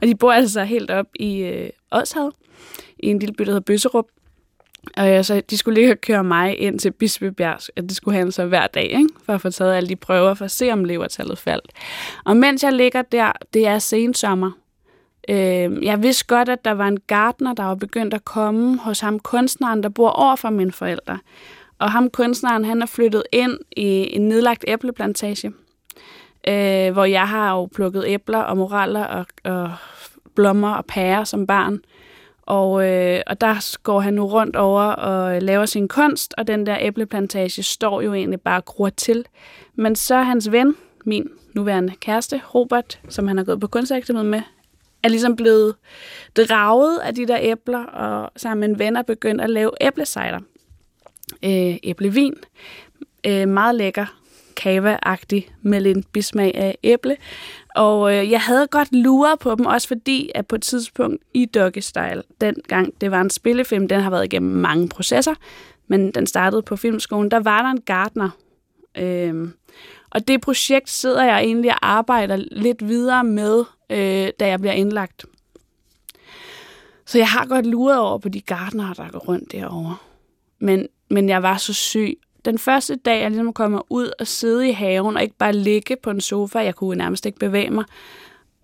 [0.00, 2.32] Og de bor altså helt op i øh, Odshavet,
[2.98, 4.06] i en lille by, der hedder Bøsserup.
[4.96, 8.16] Og ja, så de skulle ligge og køre mig ind til Bispebjerg, at det skulle
[8.16, 9.08] handle så hver dag, ikke?
[9.24, 11.72] for at få taget alle de prøver, for at se, om levertallet faldt.
[12.24, 14.50] Og mens jeg ligger der, det er sensommer,
[15.28, 19.00] Øh, jeg vidste godt, at der var en gartner, der var begyndt at komme hos
[19.00, 21.18] ham kunstneren, der bor over for mine forældre.
[21.78, 25.52] Og ham kunstneren, han er flyttet ind i en nedlagt æbleplantage,
[26.48, 29.70] øh, hvor jeg har jo plukket æbler og moraller og, og
[30.34, 31.80] blommer og pærer som barn.
[32.42, 36.46] Og, øh, og der går han nu rundt over og øh, laver sin kunst, og
[36.46, 39.24] den der æbleplantage står jo egentlig bare gror til.
[39.74, 44.42] Men så hans ven, min nuværende kæreste, Robert, som han har gået på kunstakademiet med,
[45.02, 45.74] er ligesom blevet
[46.36, 50.40] draget af de der æbler, og sammen med en ven er begyndt at lave æblecider.
[51.44, 52.34] Øh, æblevin.
[53.26, 54.06] Øh, meget lækker
[54.56, 57.16] kava-agtig med lidt bismag af æble.
[57.74, 61.44] Og øh, jeg havde godt luret på dem, også fordi at på et tidspunkt i
[61.44, 65.34] Doggy Style, dengang det var en spillefilm, den har været igennem mange processer,
[65.86, 68.30] men den startede på filmskolen, der var der en gartner.
[68.98, 69.48] Øh,
[70.10, 74.72] og det projekt sidder jeg egentlig og arbejder lidt videre med øh, da jeg bliver
[74.72, 75.24] indlagt.
[77.06, 79.96] Så jeg har godt luret over på de gardnere, der går rundt derovre.
[80.58, 82.18] Men, men jeg var så syg.
[82.44, 85.96] Den første dag, jeg ligesom kommer ud og sidde i haven, og ikke bare ligge
[85.96, 87.84] på en sofa, jeg kunne nærmest ikke bevæge mig.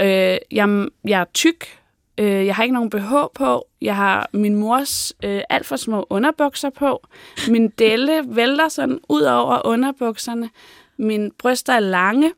[0.01, 1.79] Øh, jeg, jeg er tyk,
[2.18, 6.07] øh, jeg har ikke nogen BH på, jeg har min mors øh, alt for små
[6.11, 7.07] underbukser på,
[7.49, 10.51] min delle vælter sådan ud over underbukserne,
[10.97, 12.33] mine bryster er lange,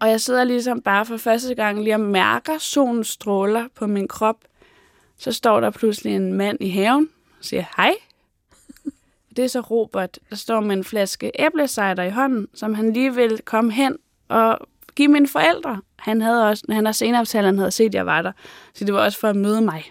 [0.00, 4.08] og jeg sidder ligesom bare for første gang lige og mærker solens stråler på min
[4.08, 4.36] krop.
[5.18, 7.08] Så står der pludselig en mand i haven
[7.38, 7.94] og siger hej.
[9.38, 13.14] Det er så Robert, der står med en flaske æblecider i hånden, som han lige
[13.14, 13.96] vil komme hen
[14.28, 14.58] og
[14.94, 15.80] give mine forældre.
[15.96, 18.32] Han havde også, han har senere fortalt, han havde set, at jeg var der.
[18.74, 19.84] Så det var også for at møde mig.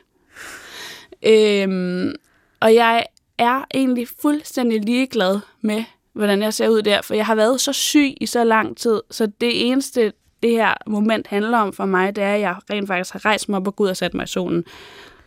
[1.24, 2.16] Øhm,
[2.60, 3.06] og jeg
[3.38, 5.84] er egentlig fuldstændig ligeglad med,
[6.14, 9.02] hvordan jeg ser ud der, for jeg har været så syg i så lang tid,
[9.12, 12.88] så det eneste, det her moment handler om for mig, det er, at jeg rent
[12.88, 14.64] faktisk har rejst mig op og gået og sat mig i solen.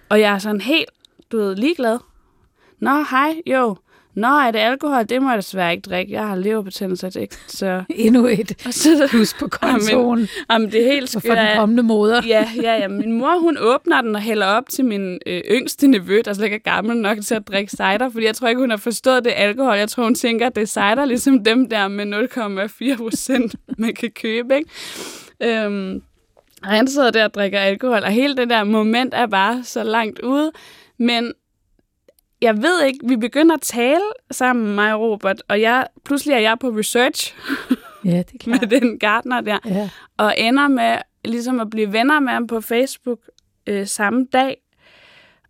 [0.08, 0.90] Og jeg er sådan helt,
[1.32, 1.98] du ved, ligeglad.
[2.78, 3.76] Nå, hej, jo.
[4.20, 5.04] Nå, er det alkohol?
[5.04, 6.12] Det må jeg desværre ikke drikke.
[6.12, 7.36] Jeg har leverbetændelse, det ikke?
[7.46, 7.82] Så...
[7.88, 10.18] Endnu et så, plus på kontoen.
[10.18, 11.22] Jamen, jamen, det er helt skørt.
[11.26, 12.22] For den kommende moder.
[12.26, 12.88] ja, ja, ja.
[12.88, 16.44] Min mor, hun åbner den og hælder op til min øh, yngste nevø, der slet
[16.44, 19.24] ikke er gammel nok til at drikke cider, fordi jeg tror ikke, hun har forstået
[19.24, 19.76] det alkohol.
[19.76, 22.28] Jeg tror, hun tænker, at det er cider, ligesom dem der med
[22.94, 24.70] 0,4 procent, man kan købe, ikke?
[25.64, 26.02] Øhm,
[26.62, 29.82] og han sidder der og drikker alkohol, og hele det der moment er bare så
[29.82, 30.52] langt ude.
[30.98, 31.32] Men
[32.42, 36.38] jeg ved ikke, vi begynder at tale sammen, mig og Robert, og jeg, pludselig er
[36.38, 37.34] jeg på research
[38.04, 38.60] ja, det er klart.
[38.60, 39.90] med den gartner der, ja.
[40.16, 43.18] og ender med ligesom at blive venner med ham på Facebook
[43.66, 44.56] øh, samme dag.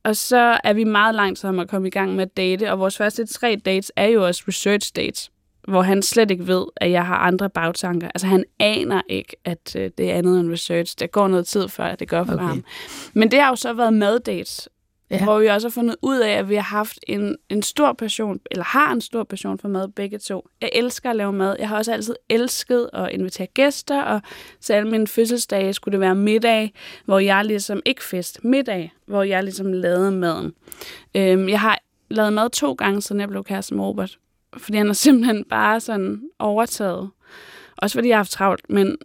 [0.05, 2.79] Og så er vi meget langt om at komme i gang med at date, og
[2.79, 5.31] vores første tre dates er jo også research dates,
[5.69, 8.09] hvor han slet ikke ved, at jeg har andre bagtanker.
[8.09, 10.97] Altså han aner ikke, at øh, det er andet end research.
[10.99, 12.45] Der går noget tid før, det gør for okay.
[12.45, 12.65] ham.
[13.15, 14.69] Men det har jo så været maddates,
[15.11, 15.25] Ja.
[15.25, 18.41] Hvor vi også har fundet ud af, at vi har haft en, en stor passion,
[18.51, 20.49] eller har en stor passion for mad begge to.
[20.61, 21.57] Jeg elsker at lave mad.
[21.59, 24.21] Jeg har også altid elsket at invitere gæster, og
[24.61, 26.73] til alle mine fødselsdage skulle det være middag,
[27.05, 30.53] hvor jeg ligesom, ikke fest, middag, hvor jeg ligesom lavede maden.
[31.15, 34.19] Øhm, jeg har lavet mad to gange, siden jeg blev kæreste med Robert,
[34.57, 37.11] fordi han har simpelthen bare sådan overtaget.
[37.77, 38.97] Også fordi jeg har haft travlt, men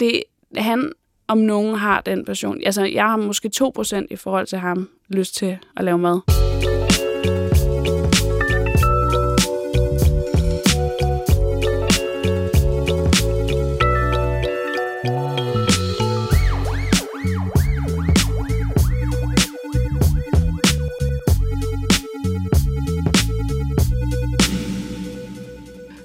[0.00, 0.22] det,
[0.56, 0.92] han
[1.28, 2.60] om nogen har den passion.
[2.66, 6.20] Altså, jeg har måske 2% i forhold til ham lyst til at lave mad.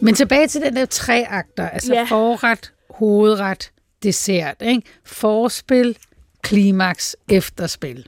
[0.04, 2.04] Men tilbage til den der tre akter, altså ja.
[2.04, 3.72] forret, hovedret,
[4.04, 4.56] dessert.
[4.62, 4.82] Ikke?
[5.06, 5.98] Forspil,
[6.42, 8.08] klimaks, efterspil.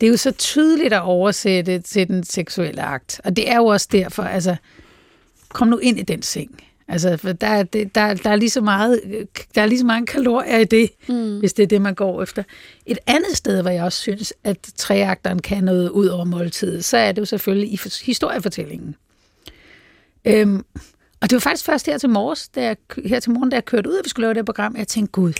[0.00, 3.20] Det er jo så tydeligt at oversætte til den seksuelle akt.
[3.24, 4.56] Og det er jo også derfor, altså,
[5.48, 6.64] kom nu ind i den seng.
[6.88, 9.00] Altså, for der, der, der, der, er lige så meget,
[9.54, 11.38] der er lige så mange kalorier i det, mm.
[11.38, 12.42] hvis det er det, man går efter.
[12.86, 16.96] Et andet sted, hvor jeg også synes, at treakteren kan noget ud over måltidet, så
[16.96, 18.96] er det jo selvfølgelig i historiefortællingen.
[20.24, 20.64] Øhm,
[21.20, 23.64] og det var faktisk først her til, morges, da jeg, her til morgen, da jeg
[23.64, 25.32] kørte ud, og vi skulle lave det program, jeg tænkte, gud,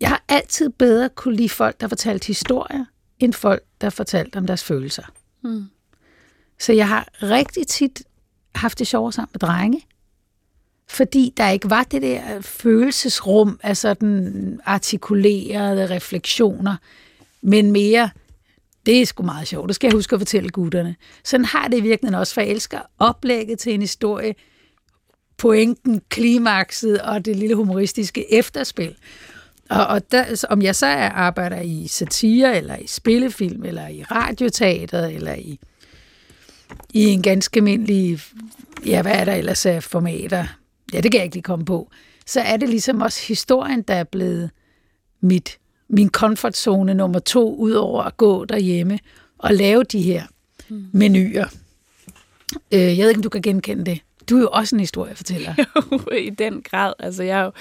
[0.00, 2.84] jeg har altid bedre kunne lide folk, der fortalte historier,
[3.24, 5.02] end folk, der fortalte om deres følelser.
[5.42, 5.64] Mm.
[6.60, 8.02] Så jeg har rigtig tit
[8.54, 9.86] haft det sjovere sammen med drenge,
[10.88, 16.76] fordi der ikke var det der følelsesrum af sådan artikulerede refleksioner,
[17.42, 18.10] men mere,
[18.86, 20.96] det er sgu meget sjovt, det skal jeg huske at fortælle gutterne.
[21.24, 24.34] Sådan har det i virkeligheden også, for jeg elsker oplægget til en historie,
[25.36, 28.96] pointen, klimakset og det lille humoristiske efterspil.
[29.70, 34.02] Og, og der, om jeg så er, arbejder i satire, eller i spillefilm, eller i
[34.02, 35.58] radioteater, eller i,
[36.92, 38.20] i en ganske almindelig,
[38.86, 40.46] ja, hvad er der ellers af formater?
[40.92, 41.90] Ja, det kan jeg ikke lige komme på.
[42.26, 44.50] Så er det ligesom også historien, der er blevet
[45.20, 45.58] mit,
[45.88, 48.98] min komfortzone nummer to, ud over at gå derhjemme
[49.38, 50.22] og lave de her
[50.68, 50.86] mm.
[50.92, 51.46] menuer.
[52.72, 54.00] Øh, jeg ved ikke, om du kan genkende det.
[54.32, 55.54] Du er jo også en historiefortæller.
[55.92, 56.92] Jo, i den grad.
[56.98, 57.52] Altså, jeg jo,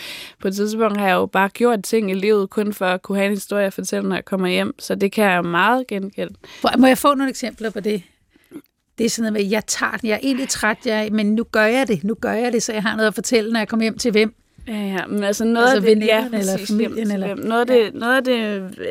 [0.42, 3.18] på et tidspunkt har jeg jo bare gjort ting i livet, kun for at kunne
[3.18, 4.76] have en historie at fortælle, når jeg kommer hjem.
[4.80, 6.34] Så det kan jeg meget genkende.
[6.78, 8.04] Må jeg få nogle eksempler på det?
[8.98, 11.44] Det er sådan noget med, jeg tager den, jeg er egentlig træt, jeg, men nu
[11.44, 13.68] gør jeg det, nu gør jeg det, så jeg har noget at fortælle, når jeg
[13.68, 14.41] kommer hjem til hvem.
[14.68, 17.36] Ja, ja, men altså noget altså af det, ja, eller familien, eller...
[17.36, 17.90] Noget af, det, ja.
[17.94, 18.88] noget af det, øh,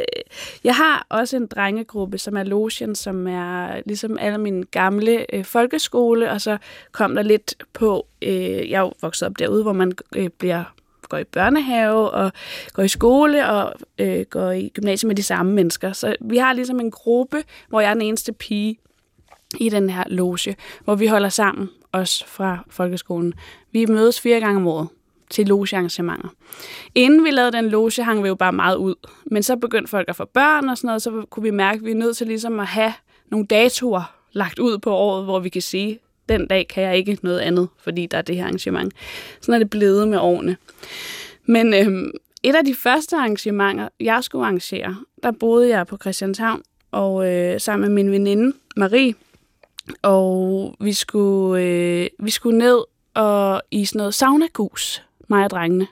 [0.64, 5.44] jeg har også en drengegruppe, som er Lotion, som er ligesom alle mine gamle øh,
[5.44, 6.58] folkeskole, og så
[6.92, 10.64] kom der lidt på, øh, jeg er jo vokset op derude, hvor man øh, bliver
[11.10, 12.32] går i børnehave og
[12.72, 15.92] går i skole og øh, går i gymnasiet med de samme mennesker.
[15.92, 18.78] Så vi har ligesom en gruppe, hvor jeg er den eneste pige
[19.58, 23.34] i den her loge, hvor vi holder sammen, os fra folkeskolen.
[23.72, 24.88] Vi mødes fire gange om året
[25.30, 26.28] til logearrangementer.
[26.94, 28.94] Inden vi lavede den loge, hang vi jo bare meget ud.
[29.26, 31.84] Men så begyndte folk at få børn og sådan noget, så kunne vi mærke, at
[31.84, 32.92] vi er nødt til ligesom at have
[33.30, 37.18] nogle datoer lagt ud på året, hvor vi kan sige, den dag kan jeg ikke
[37.22, 38.94] noget andet, fordi der er det her arrangement.
[39.40, 40.56] Sådan er det blevet med årene.
[41.46, 42.10] Men øhm,
[42.42, 47.60] et af de første arrangementer, jeg skulle arrangere, der boede jeg på Christianshavn, og øh,
[47.60, 49.14] sammen med min veninde Marie,
[50.02, 52.78] og vi skulle, øh, vi skulle ned
[53.14, 55.86] og i sådan noget saunagus mig og drengene.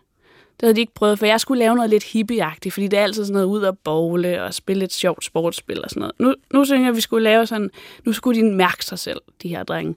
[0.61, 3.03] Det havde de ikke prøvet, for jeg skulle lave noget lidt hippieagtigt, fordi det er
[3.03, 6.15] altid sådan noget ud at bowle og spille et sjovt sportsspil og sådan noget.
[6.19, 7.71] Nu, nu synes jeg, at vi skulle lave sådan,
[8.05, 9.97] nu skulle de mærke sig selv, de her drenge.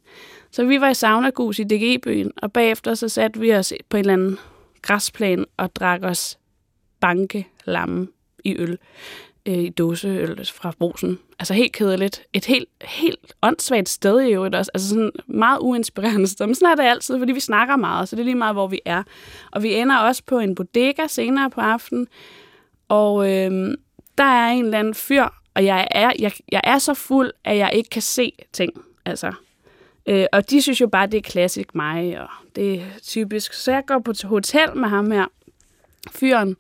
[0.52, 4.02] Så vi var i saunagus i DG-byen, og bagefter så satte vi os på en
[4.02, 4.38] eller anden
[4.82, 6.38] græsplan og drak os
[7.00, 8.08] banke lamme
[8.44, 8.78] i øl
[9.46, 11.20] øh, i dåseøl fra brusen.
[11.40, 12.24] Altså helt kedeligt.
[12.34, 14.72] Et helt, helt åndssvagt sted i øvrigt også.
[14.74, 16.46] Altså sådan meget uinspirerende sted.
[16.46, 18.68] Men sådan er det altid, fordi vi snakker meget, så det er lige meget, hvor
[18.68, 19.04] vi er.
[19.52, 22.08] Og vi ender også på en bodega senere på aftenen.
[22.88, 23.78] Og øh,
[24.18, 27.58] der er en eller anden fyr, og jeg er, jeg, jeg er så fuld, at
[27.58, 28.74] jeg ikke kan se ting.
[29.06, 29.34] Altså,
[30.06, 33.54] øh, og de synes jo bare, det er klassisk mig, og det er typisk.
[33.54, 35.26] Så jeg går på hotel med ham her,
[36.12, 36.56] fyren,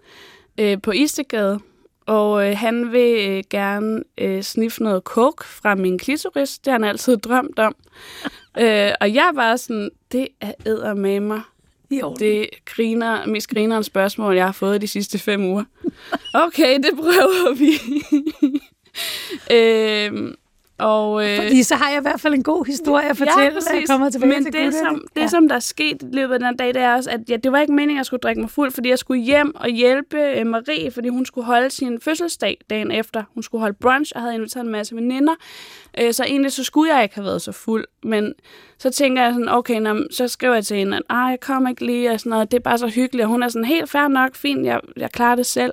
[0.57, 1.59] øh, på Istegade,
[2.06, 6.60] og øh, han vil øh, gerne øh, sniffe noget coke fra min klitoris.
[6.60, 7.76] Det har han altid drømt om.
[8.62, 11.41] øh, og jeg var sådan, det er æder med mig.
[11.91, 12.16] Jo.
[12.20, 15.64] Det griner, mest grinerende spørgsmål, jeg har fået de sidste fem uger.
[16.34, 17.72] Okay, det prøver vi.
[19.58, 20.34] øh,
[20.82, 23.49] Og, øh, Fordi så har jeg i hvert fald en god historie at fortælle, ja,
[23.49, 25.27] når jeg kommer tilbage Men til det, som, det, ja.
[25.27, 27.51] som der er sket i løbet af den dag, det er også, at ja, det
[27.51, 30.17] var ikke meningen, at jeg skulle drikke mig fuld, fordi jeg skulle hjem og hjælpe
[30.17, 33.23] øh, Marie, fordi hun skulle holde sin fødselsdag dagen efter.
[33.34, 35.34] Hun skulle holde brunch og havde inviteret en masse veninder.
[36.01, 37.86] Øh, så egentlig så skulle jeg ikke have været så fuld.
[38.03, 38.34] Men
[38.77, 41.86] så tænker jeg sådan, okay, nå, så skriver jeg til hende, at jeg kommer ikke
[41.86, 42.51] lige, og sådan noget.
[42.51, 43.23] det er bare så hyggeligt.
[43.23, 45.71] Og hun er sådan, helt fair nok, fint, jeg, jeg klarer det selv.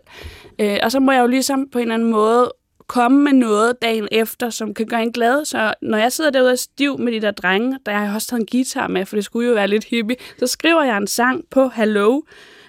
[0.59, 2.53] Øh, og så må jeg jo ligesom på en eller anden måde
[2.89, 5.45] komme med noget dagen efter, som kan gøre en glad.
[5.45, 8.29] Så når jeg sidder derude og stiv med de der drenge, der har jeg også
[8.29, 11.07] taget en guitar med, for det skulle jo være lidt hippie, så skriver jeg en
[11.07, 12.21] sang på Hello,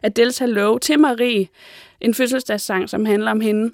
[0.05, 1.47] Adele's Hello, til Marie.
[2.01, 3.73] En fødselsdagssang, som handler om hende.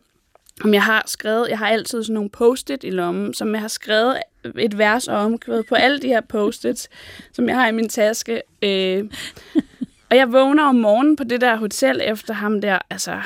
[0.63, 3.67] Om jeg har skrevet, jeg har altid sådan nogle post-it i lommen, som jeg har
[3.67, 4.17] skrevet
[4.59, 5.37] et vers om
[5.69, 6.89] på alle de her post-its,
[7.33, 8.41] som jeg har i min taske.
[8.61, 9.03] Øh,
[10.09, 13.21] og jeg vågner om morgenen på det der hotel efter ham der, altså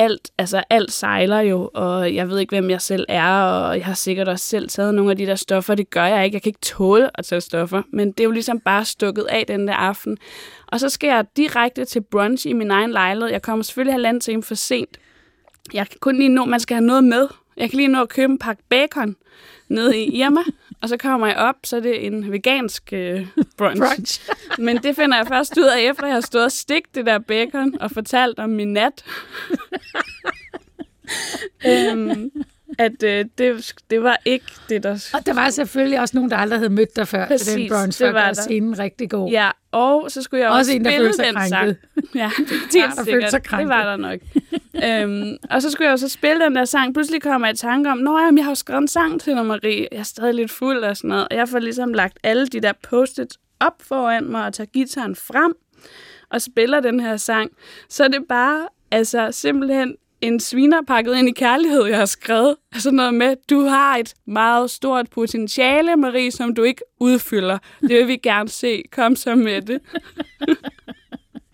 [0.00, 3.84] alt, altså alt sejler jo, og jeg ved ikke, hvem jeg selv er, og jeg
[3.84, 5.74] har sikkert også selv taget nogle af de der stoffer.
[5.74, 6.34] Det gør jeg ikke.
[6.34, 9.44] Jeg kan ikke tåle at tage stoffer, men det er jo ligesom bare stukket af
[9.46, 10.18] den der aften.
[10.66, 13.30] Og så skal jeg direkte til brunch i min egen lejlighed.
[13.30, 14.98] Jeg kommer selvfølgelig halvanden time for sent.
[15.72, 17.28] Jeg kan kun lige nå, man skal have noget med.
[17.56, 19.16] Jeg kan lige nå at købe en pakke bacon
[19.70, 20.40] nede i Irma,
[20.80, 23.82] og så kommer jeg op, så er det en vegansk øh, brunch.
[23.82, 24.30] brunch.
[24.66, 27.18] Men det finder jeg først ud af, efter jeg har stået og stigt det der
[27.18, 29.04] bacon og fortalt om min nat.
[31.66, 32.30] øhm,
[32.78, 35.10] at øh, det, det var ikke det, der...
[35.14, 38.02] Og der var selvfølgelig også nogen, der aldrig havde mødt dig før Præcis, den brunch,
[38.04, 38.32] det var der.
[38.32, 39.30] scenen rigtig god.
[39.30, 41.48] Ja, og så skulle jeg også, også en, der spille den krænket.
[41.48, 41.76] sang.
[42.14, 42.30] Ja,
[42.72, 43.30] det, er sikkert.
[43.30, 44.20] Sig det var der nok.
[44.84, 46.94] øhm, og så skulle jeg også spille den der sang.
[46.94, 49.36] Pludselig kommer jeg i tanke om, Nå, jamen, jeg har jo skrevet en sang til
[49.36, 49.86] Marie.
[49.92, 51.28] Jeg er stadig lidt fuld og sådan noget.
[51.30, 53.20] Og jeg får ligesom lagt alle de der post
[53.60, 55.52] op foran mig og tager gitaren frem
[56.30, 57.50] og spiller den her sang.
[57.88, 62.56] Så det er bare altså simpelthen en sviner pakket ind i kærlighed, jeg har skrevet.
[62.72, 67.58] Altså noget med, du har et meget stort potentiale, Marie, som du ikke udfylder.
[67.80, 68.82] Det vil vi gerne se.
[68.92, 69.80] Kom så med det.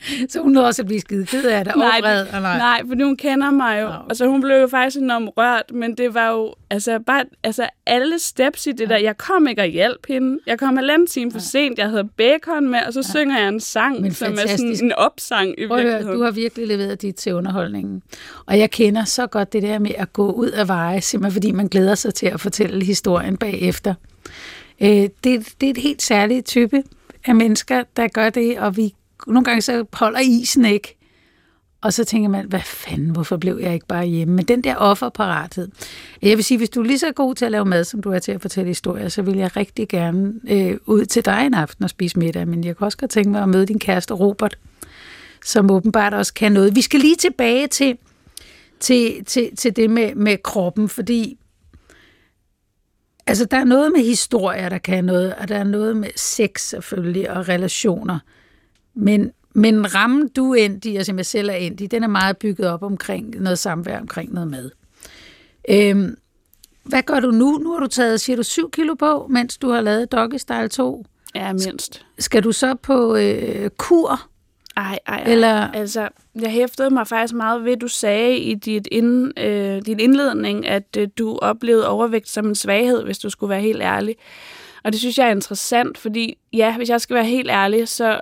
[0.28, 2.58] Så hun nåede også at blive skide ked af det, nej, vred, nej.
[2.58, 3.86] nej, fordi hun kender mig jo.
[3.86, 3.98] Okay.
[4.08, 8.18] Altså, hun blev jo faktisk enormt rørt, men det var jo altså, bare altså, alle
[8.18, 8.94] steps i det ja.
[8.94, 8.96] der.
[8.96, 10.38] Jeg kom ikke at hjælpe hende.
[10.46, 11.42] Jeg kom halvanden time for ja.
[11.42, 11.78] sent.
[11.78, 13.18] Jeg havde bacon med, og så ja.
[13.18, 14.64] synger jeg en sang, men som fantastisk.
[14.64, 16.06] er sådan en opsang i Prøv virkeligheden.
[16.06, 18.02] Høre, du har virkelig leveret dit til underholdningen.
[18.46, 21.52] Og jeg kender så godt det der med at gå ud af veje, simpelthen fordi
[21.52, 23.94] man glæder sig til at fortælle historien bagefter.
[24.80, 26.82] Øh, det, det er et helt særligt type
[27.24, 28.94] af mennesker, der gør det, og vi
[29.26, 30.96] nogle gange så holder isen ikke.
[31.80, 34.34] Og så tænker man, hvad fanden, hvorfor blev jeg ikke bare hjemme?
[34.34, 35.68] Men den der offerparathed.
[36.22, 38.10] Jeg vil sige, hvis du er lige så god til at lave mad, som du
[38.10, 41.54] er til at fortælle historier, så vil jeg rigtig gerne øh, ud til dig en
[41.54, 42.48] aften og spise middag.
[42.48, 44.58] Men jeg kan også godt tænke mig at møde din kæreste Robert,
[45.44, 46.76] som åbenbart også kan noget.
[46.76, 47.98] Vi skal lige tilbage til,
[48.80, 51.38] til, til, til det med, med kroppen, fordi
[53.26, 56.60] altså, der er noget med historier, der kan noget, og der er noget med sex
[56.60, 58.18] selvfølgelig, og relationer.
[58.96, 62.02] Men, men rammen, du er endt i, og som jeg selv er endt i, den
[62.02, 64.70] er meget bygget op omkring noget samvær, omkring noget mad.
[65.68, 66.16] Øhm,
[66.82, 67.58] hvad gør du nu?
[67.58, 70.68] Nu har du taget, siger du, 7 kilo på, mens du har lavet Doggy Style
[70.68, 71.04] 2?
[71.34, 72.06] Ja, mindst.
[72.18, 74.20] Skal du så på øh, kur?
[74.76, 75.32] Ej, ej, ej.
[75.32, 75.70] Eller...
[75.70, 76.08] Altså,
[76.40, 80.66] jeg hæftede mig faktisk meget ved, at du sagde i dit ind, øh, din indledning,
[80.66, 84.16] at øh, du oplevede overvægt som en svaghed, hvis du skulle være helt ærlig.
[84.84, 88.20] Og det synes jeg er interessant, fordi ja, hvis jeg skal være helt ærlig, så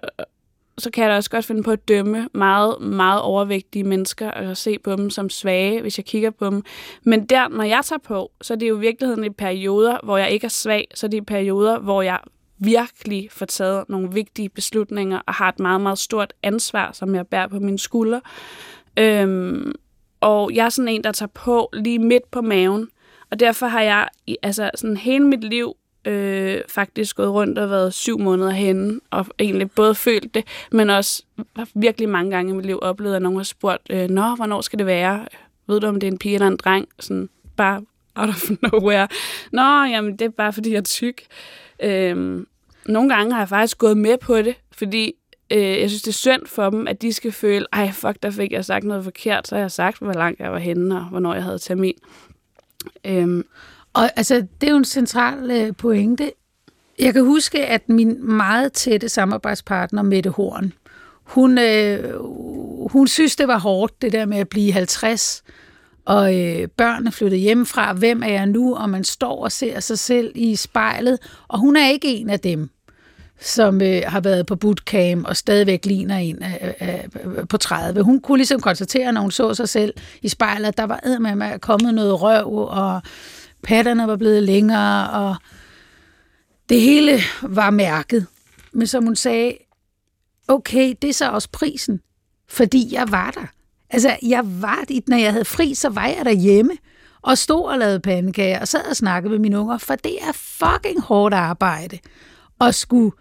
[0.79, 4.57] så kan jeg da også godt finde på at dømme meget, meget overvægtige mennesker og
[4.57, 6.63] se på dem som svage, hvis jeg kigger på dem.
[7.03, 10.17] Men der, når jeg tager på, så er det jo i virkeligheden i perioder, hvor
[10.17, 12.19] jeg ikke er svag, så er det i perioder, hvor jeg
[12.59, 17.27] virkelig får taget nogle vigtige beslutninger og har et meget, meget stort ansvar, som jeg
[17.27, 18.21] bærer på mine skuldre.
[18.99, 19.73] Øhm,
[20.21, 22.89] og jeg er sådan en, der tager på lige midt på maven,
[23.31, 24.09] og derfor har jeg
[24.43, 29.27] altså sådan hele mit liv øh, faktisk gået rundt og været syv måneder henne, og
[29.39, 31.23] egentlig både følt det, men også
[31.75, 34.79] virkelig mange gange i mit liv oplevet, at nogen har spurgt, øh, Nå, hvornår skal
[34.79, 35.27] det være?
[35.67, 36.89] Ved du, om det er en pige eller en dreng?
[37.01, 37.83] Sådan bare
[38.15, 39.09] out of nowhere.
[39.53, 41.23] Nå, jamen, det er bare, fordi jeg er tyk.
[41.83, 42.45] Øh,
[42.87, 45.13] nogle gange har jeg faktisk gået med på det, fordi
[45.51, 48.31] øh, jeg synes, det er synd for dem, at de skal føle, ej, fuck, der
[48.31, 51.05] fik jeg sagt noget forkert, så har jeg sagt, hvor langt jeg var henne, og
[51.05, 51.99] hvornår jeg havde termin.
[53.05, 53.45] Øh,
[53.95, 56.33] og altså, det er jo en central øh, pointe.
[56.99, 60.73] Jeg kan huske, at min meget tætte samarbejdspartner, Mette Horn,
[61.25, 62.15] hun, øh,
[62.91, 65.43] hun synes, det var hårdt, det der med at blive 50,
[66.05, 67.93] og øh, børnene flyttede hjemmefra.
[67.93, 68.75] Hvem er jeg nu?
[68.75, 71.19] Og man står og ser sig selv i spejlet,
[71.49, 72.71] og hun er ikke en af dem
[73.41, 76.95] som øh, har været på bootcamp og stadigvæk ligner en øh, øh,
[77.39, 78.03] øh på 30.
[78.03, 81.47] Hun kunne ligesom konstatere, når hun så sig selv i spejlet, at der var med
[81.47, 83.03] at kommet noget røv, og
[83.65, 85.37] patterne var blevet længere, og
[86.69, 88.27] det hele var mærket.
[88.73, 89.57] Men som hun sagde,
[90.49, 92.01] okay, det er så også prisen,
[92.49, 93.47] fordi jeg var der.
[93.91, 96.73] Altså, jeg var, når jeg havde fri, så var jeg derhjemme
[97.23, 100.33] og stod og lavede pandekager og sad og snakkede med mine unger, for det er
[100.33, 101.99] fucking hårdt arbejde
[102.61, 103.13] at skulle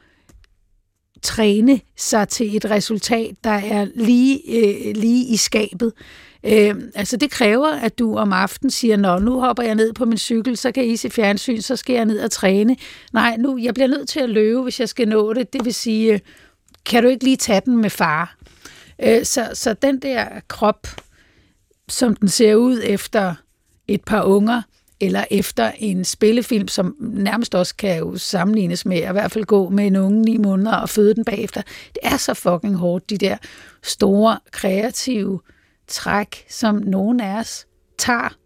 [1.22, 5.94] træne sig til et resultat, der er lige, øh, lige i skabet.
[6.44, 10.06] Øh, altså det kræver, at du om aftenen siger, Nå, nu hopper jeg ned på
[10.06, 12.76] min cykel, så kan I se fjernsyn, så skal jeg ned og træne.
[13.14, 15.54] Nej, nu, jeg bliver nødt til at løbe, hvis jeg skal nå det.
[15.54, 16.20] Det vil sige, øh,
[16.86, 18.36] kan du ikke lige tage den med far?
[19.04, 20.88] Øh, så, så den der krop,
[21.89, 23.36] som den ser ud efter
[23.88, 24.62] et par unger,
[25.02, 29.46] eller efter en spillefilm, som nærmest også kan jo sammenlignes med at i hvert fald
[29.46, 31.62] gå med en unge ni måneder og føde den bagefter.
[31.62, 33.38] Det er så fucking hårdt, de der
[33.84, 35.39] store, kreative
[35.88, 37.67] træk, som nogen af os
[37.97, 38.38] tager.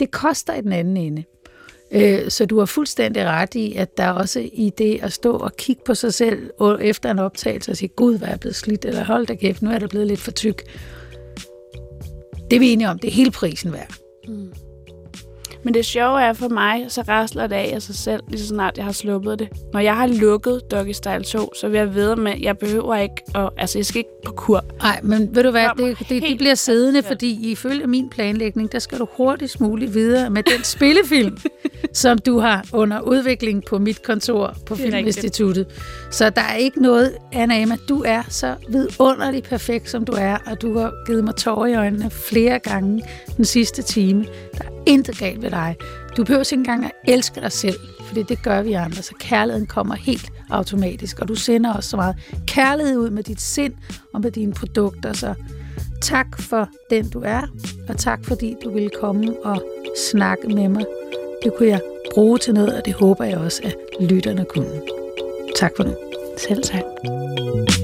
[0.00, 1.24] Det koster i den anden ende.
[1.92, 5.56] Øh, så du har fuldstændig ret i, at der også i det at stå og
[5.56, 8.84] kigge på sig selv efter en optagelse og sige, gud, hvad er jeg blevet slidt,
[8.84, 10.62] eller hold da kæft, nu er der blevet lidt for tyk.
[12.50, 13.94] Det er vi enige om, det er hele prisen værd.
[14.28, 14.52] Mm.
[15.64, 18.46] Men det sjove er for mig, så rasler det af af sig selv, lige så
[18.46, 19.48] snart jeg har sluppet det.
[19.72, 22.96] Når jeg har lukket Doggy Style 2, så vil jeg vide med, at jeg behøver
[22.96, 24.64] ikke, at, altså jeg skal ikke på kur.
[24.82, 28.78] Nej, men ved du hvad, det, det, det bliver siddende, fordi ifølge min planlægning, der
[28.78, 31.38] skal du hurtigst muligt videre med den spillefilm,
[31.92, 35.66] som du har under udvikling på mit kontor på Filminstituttet.
[36.10, 40.36] Så der er ikke noget, Anna Emma, du er så vidunderligt perfekt, som du er,
[40.46, 43.02] og du har givet mig tårer i øjnene flere gange
[43.36, 44.24] den sidste time.
[44.58, 45.76] Der er intet galt ved dig.
[46.16, 49.66] Du behøver ikke engang at elske dig selv, for det gør vi andre, så kærligheden
[49.66, 53.72] kommer helt automatisk, og du sender også så meget kærlighed ud med dit sind
[54.14, 55.34] og med dine produkter, så
[56.02, 57.42] tak for den du er,
[57.88, 59.62] og tak fordi du ville komme og
[60.10, 60.84] snakke med mig.
[61.42, 61.80] Det kunne jeg
[62.14, 64.80] bruge til noget, og det håber jeg også, at lytterne kunne.
[65.56, 65.94] Tak for nu.
[66.38, 67.83] Selv tak.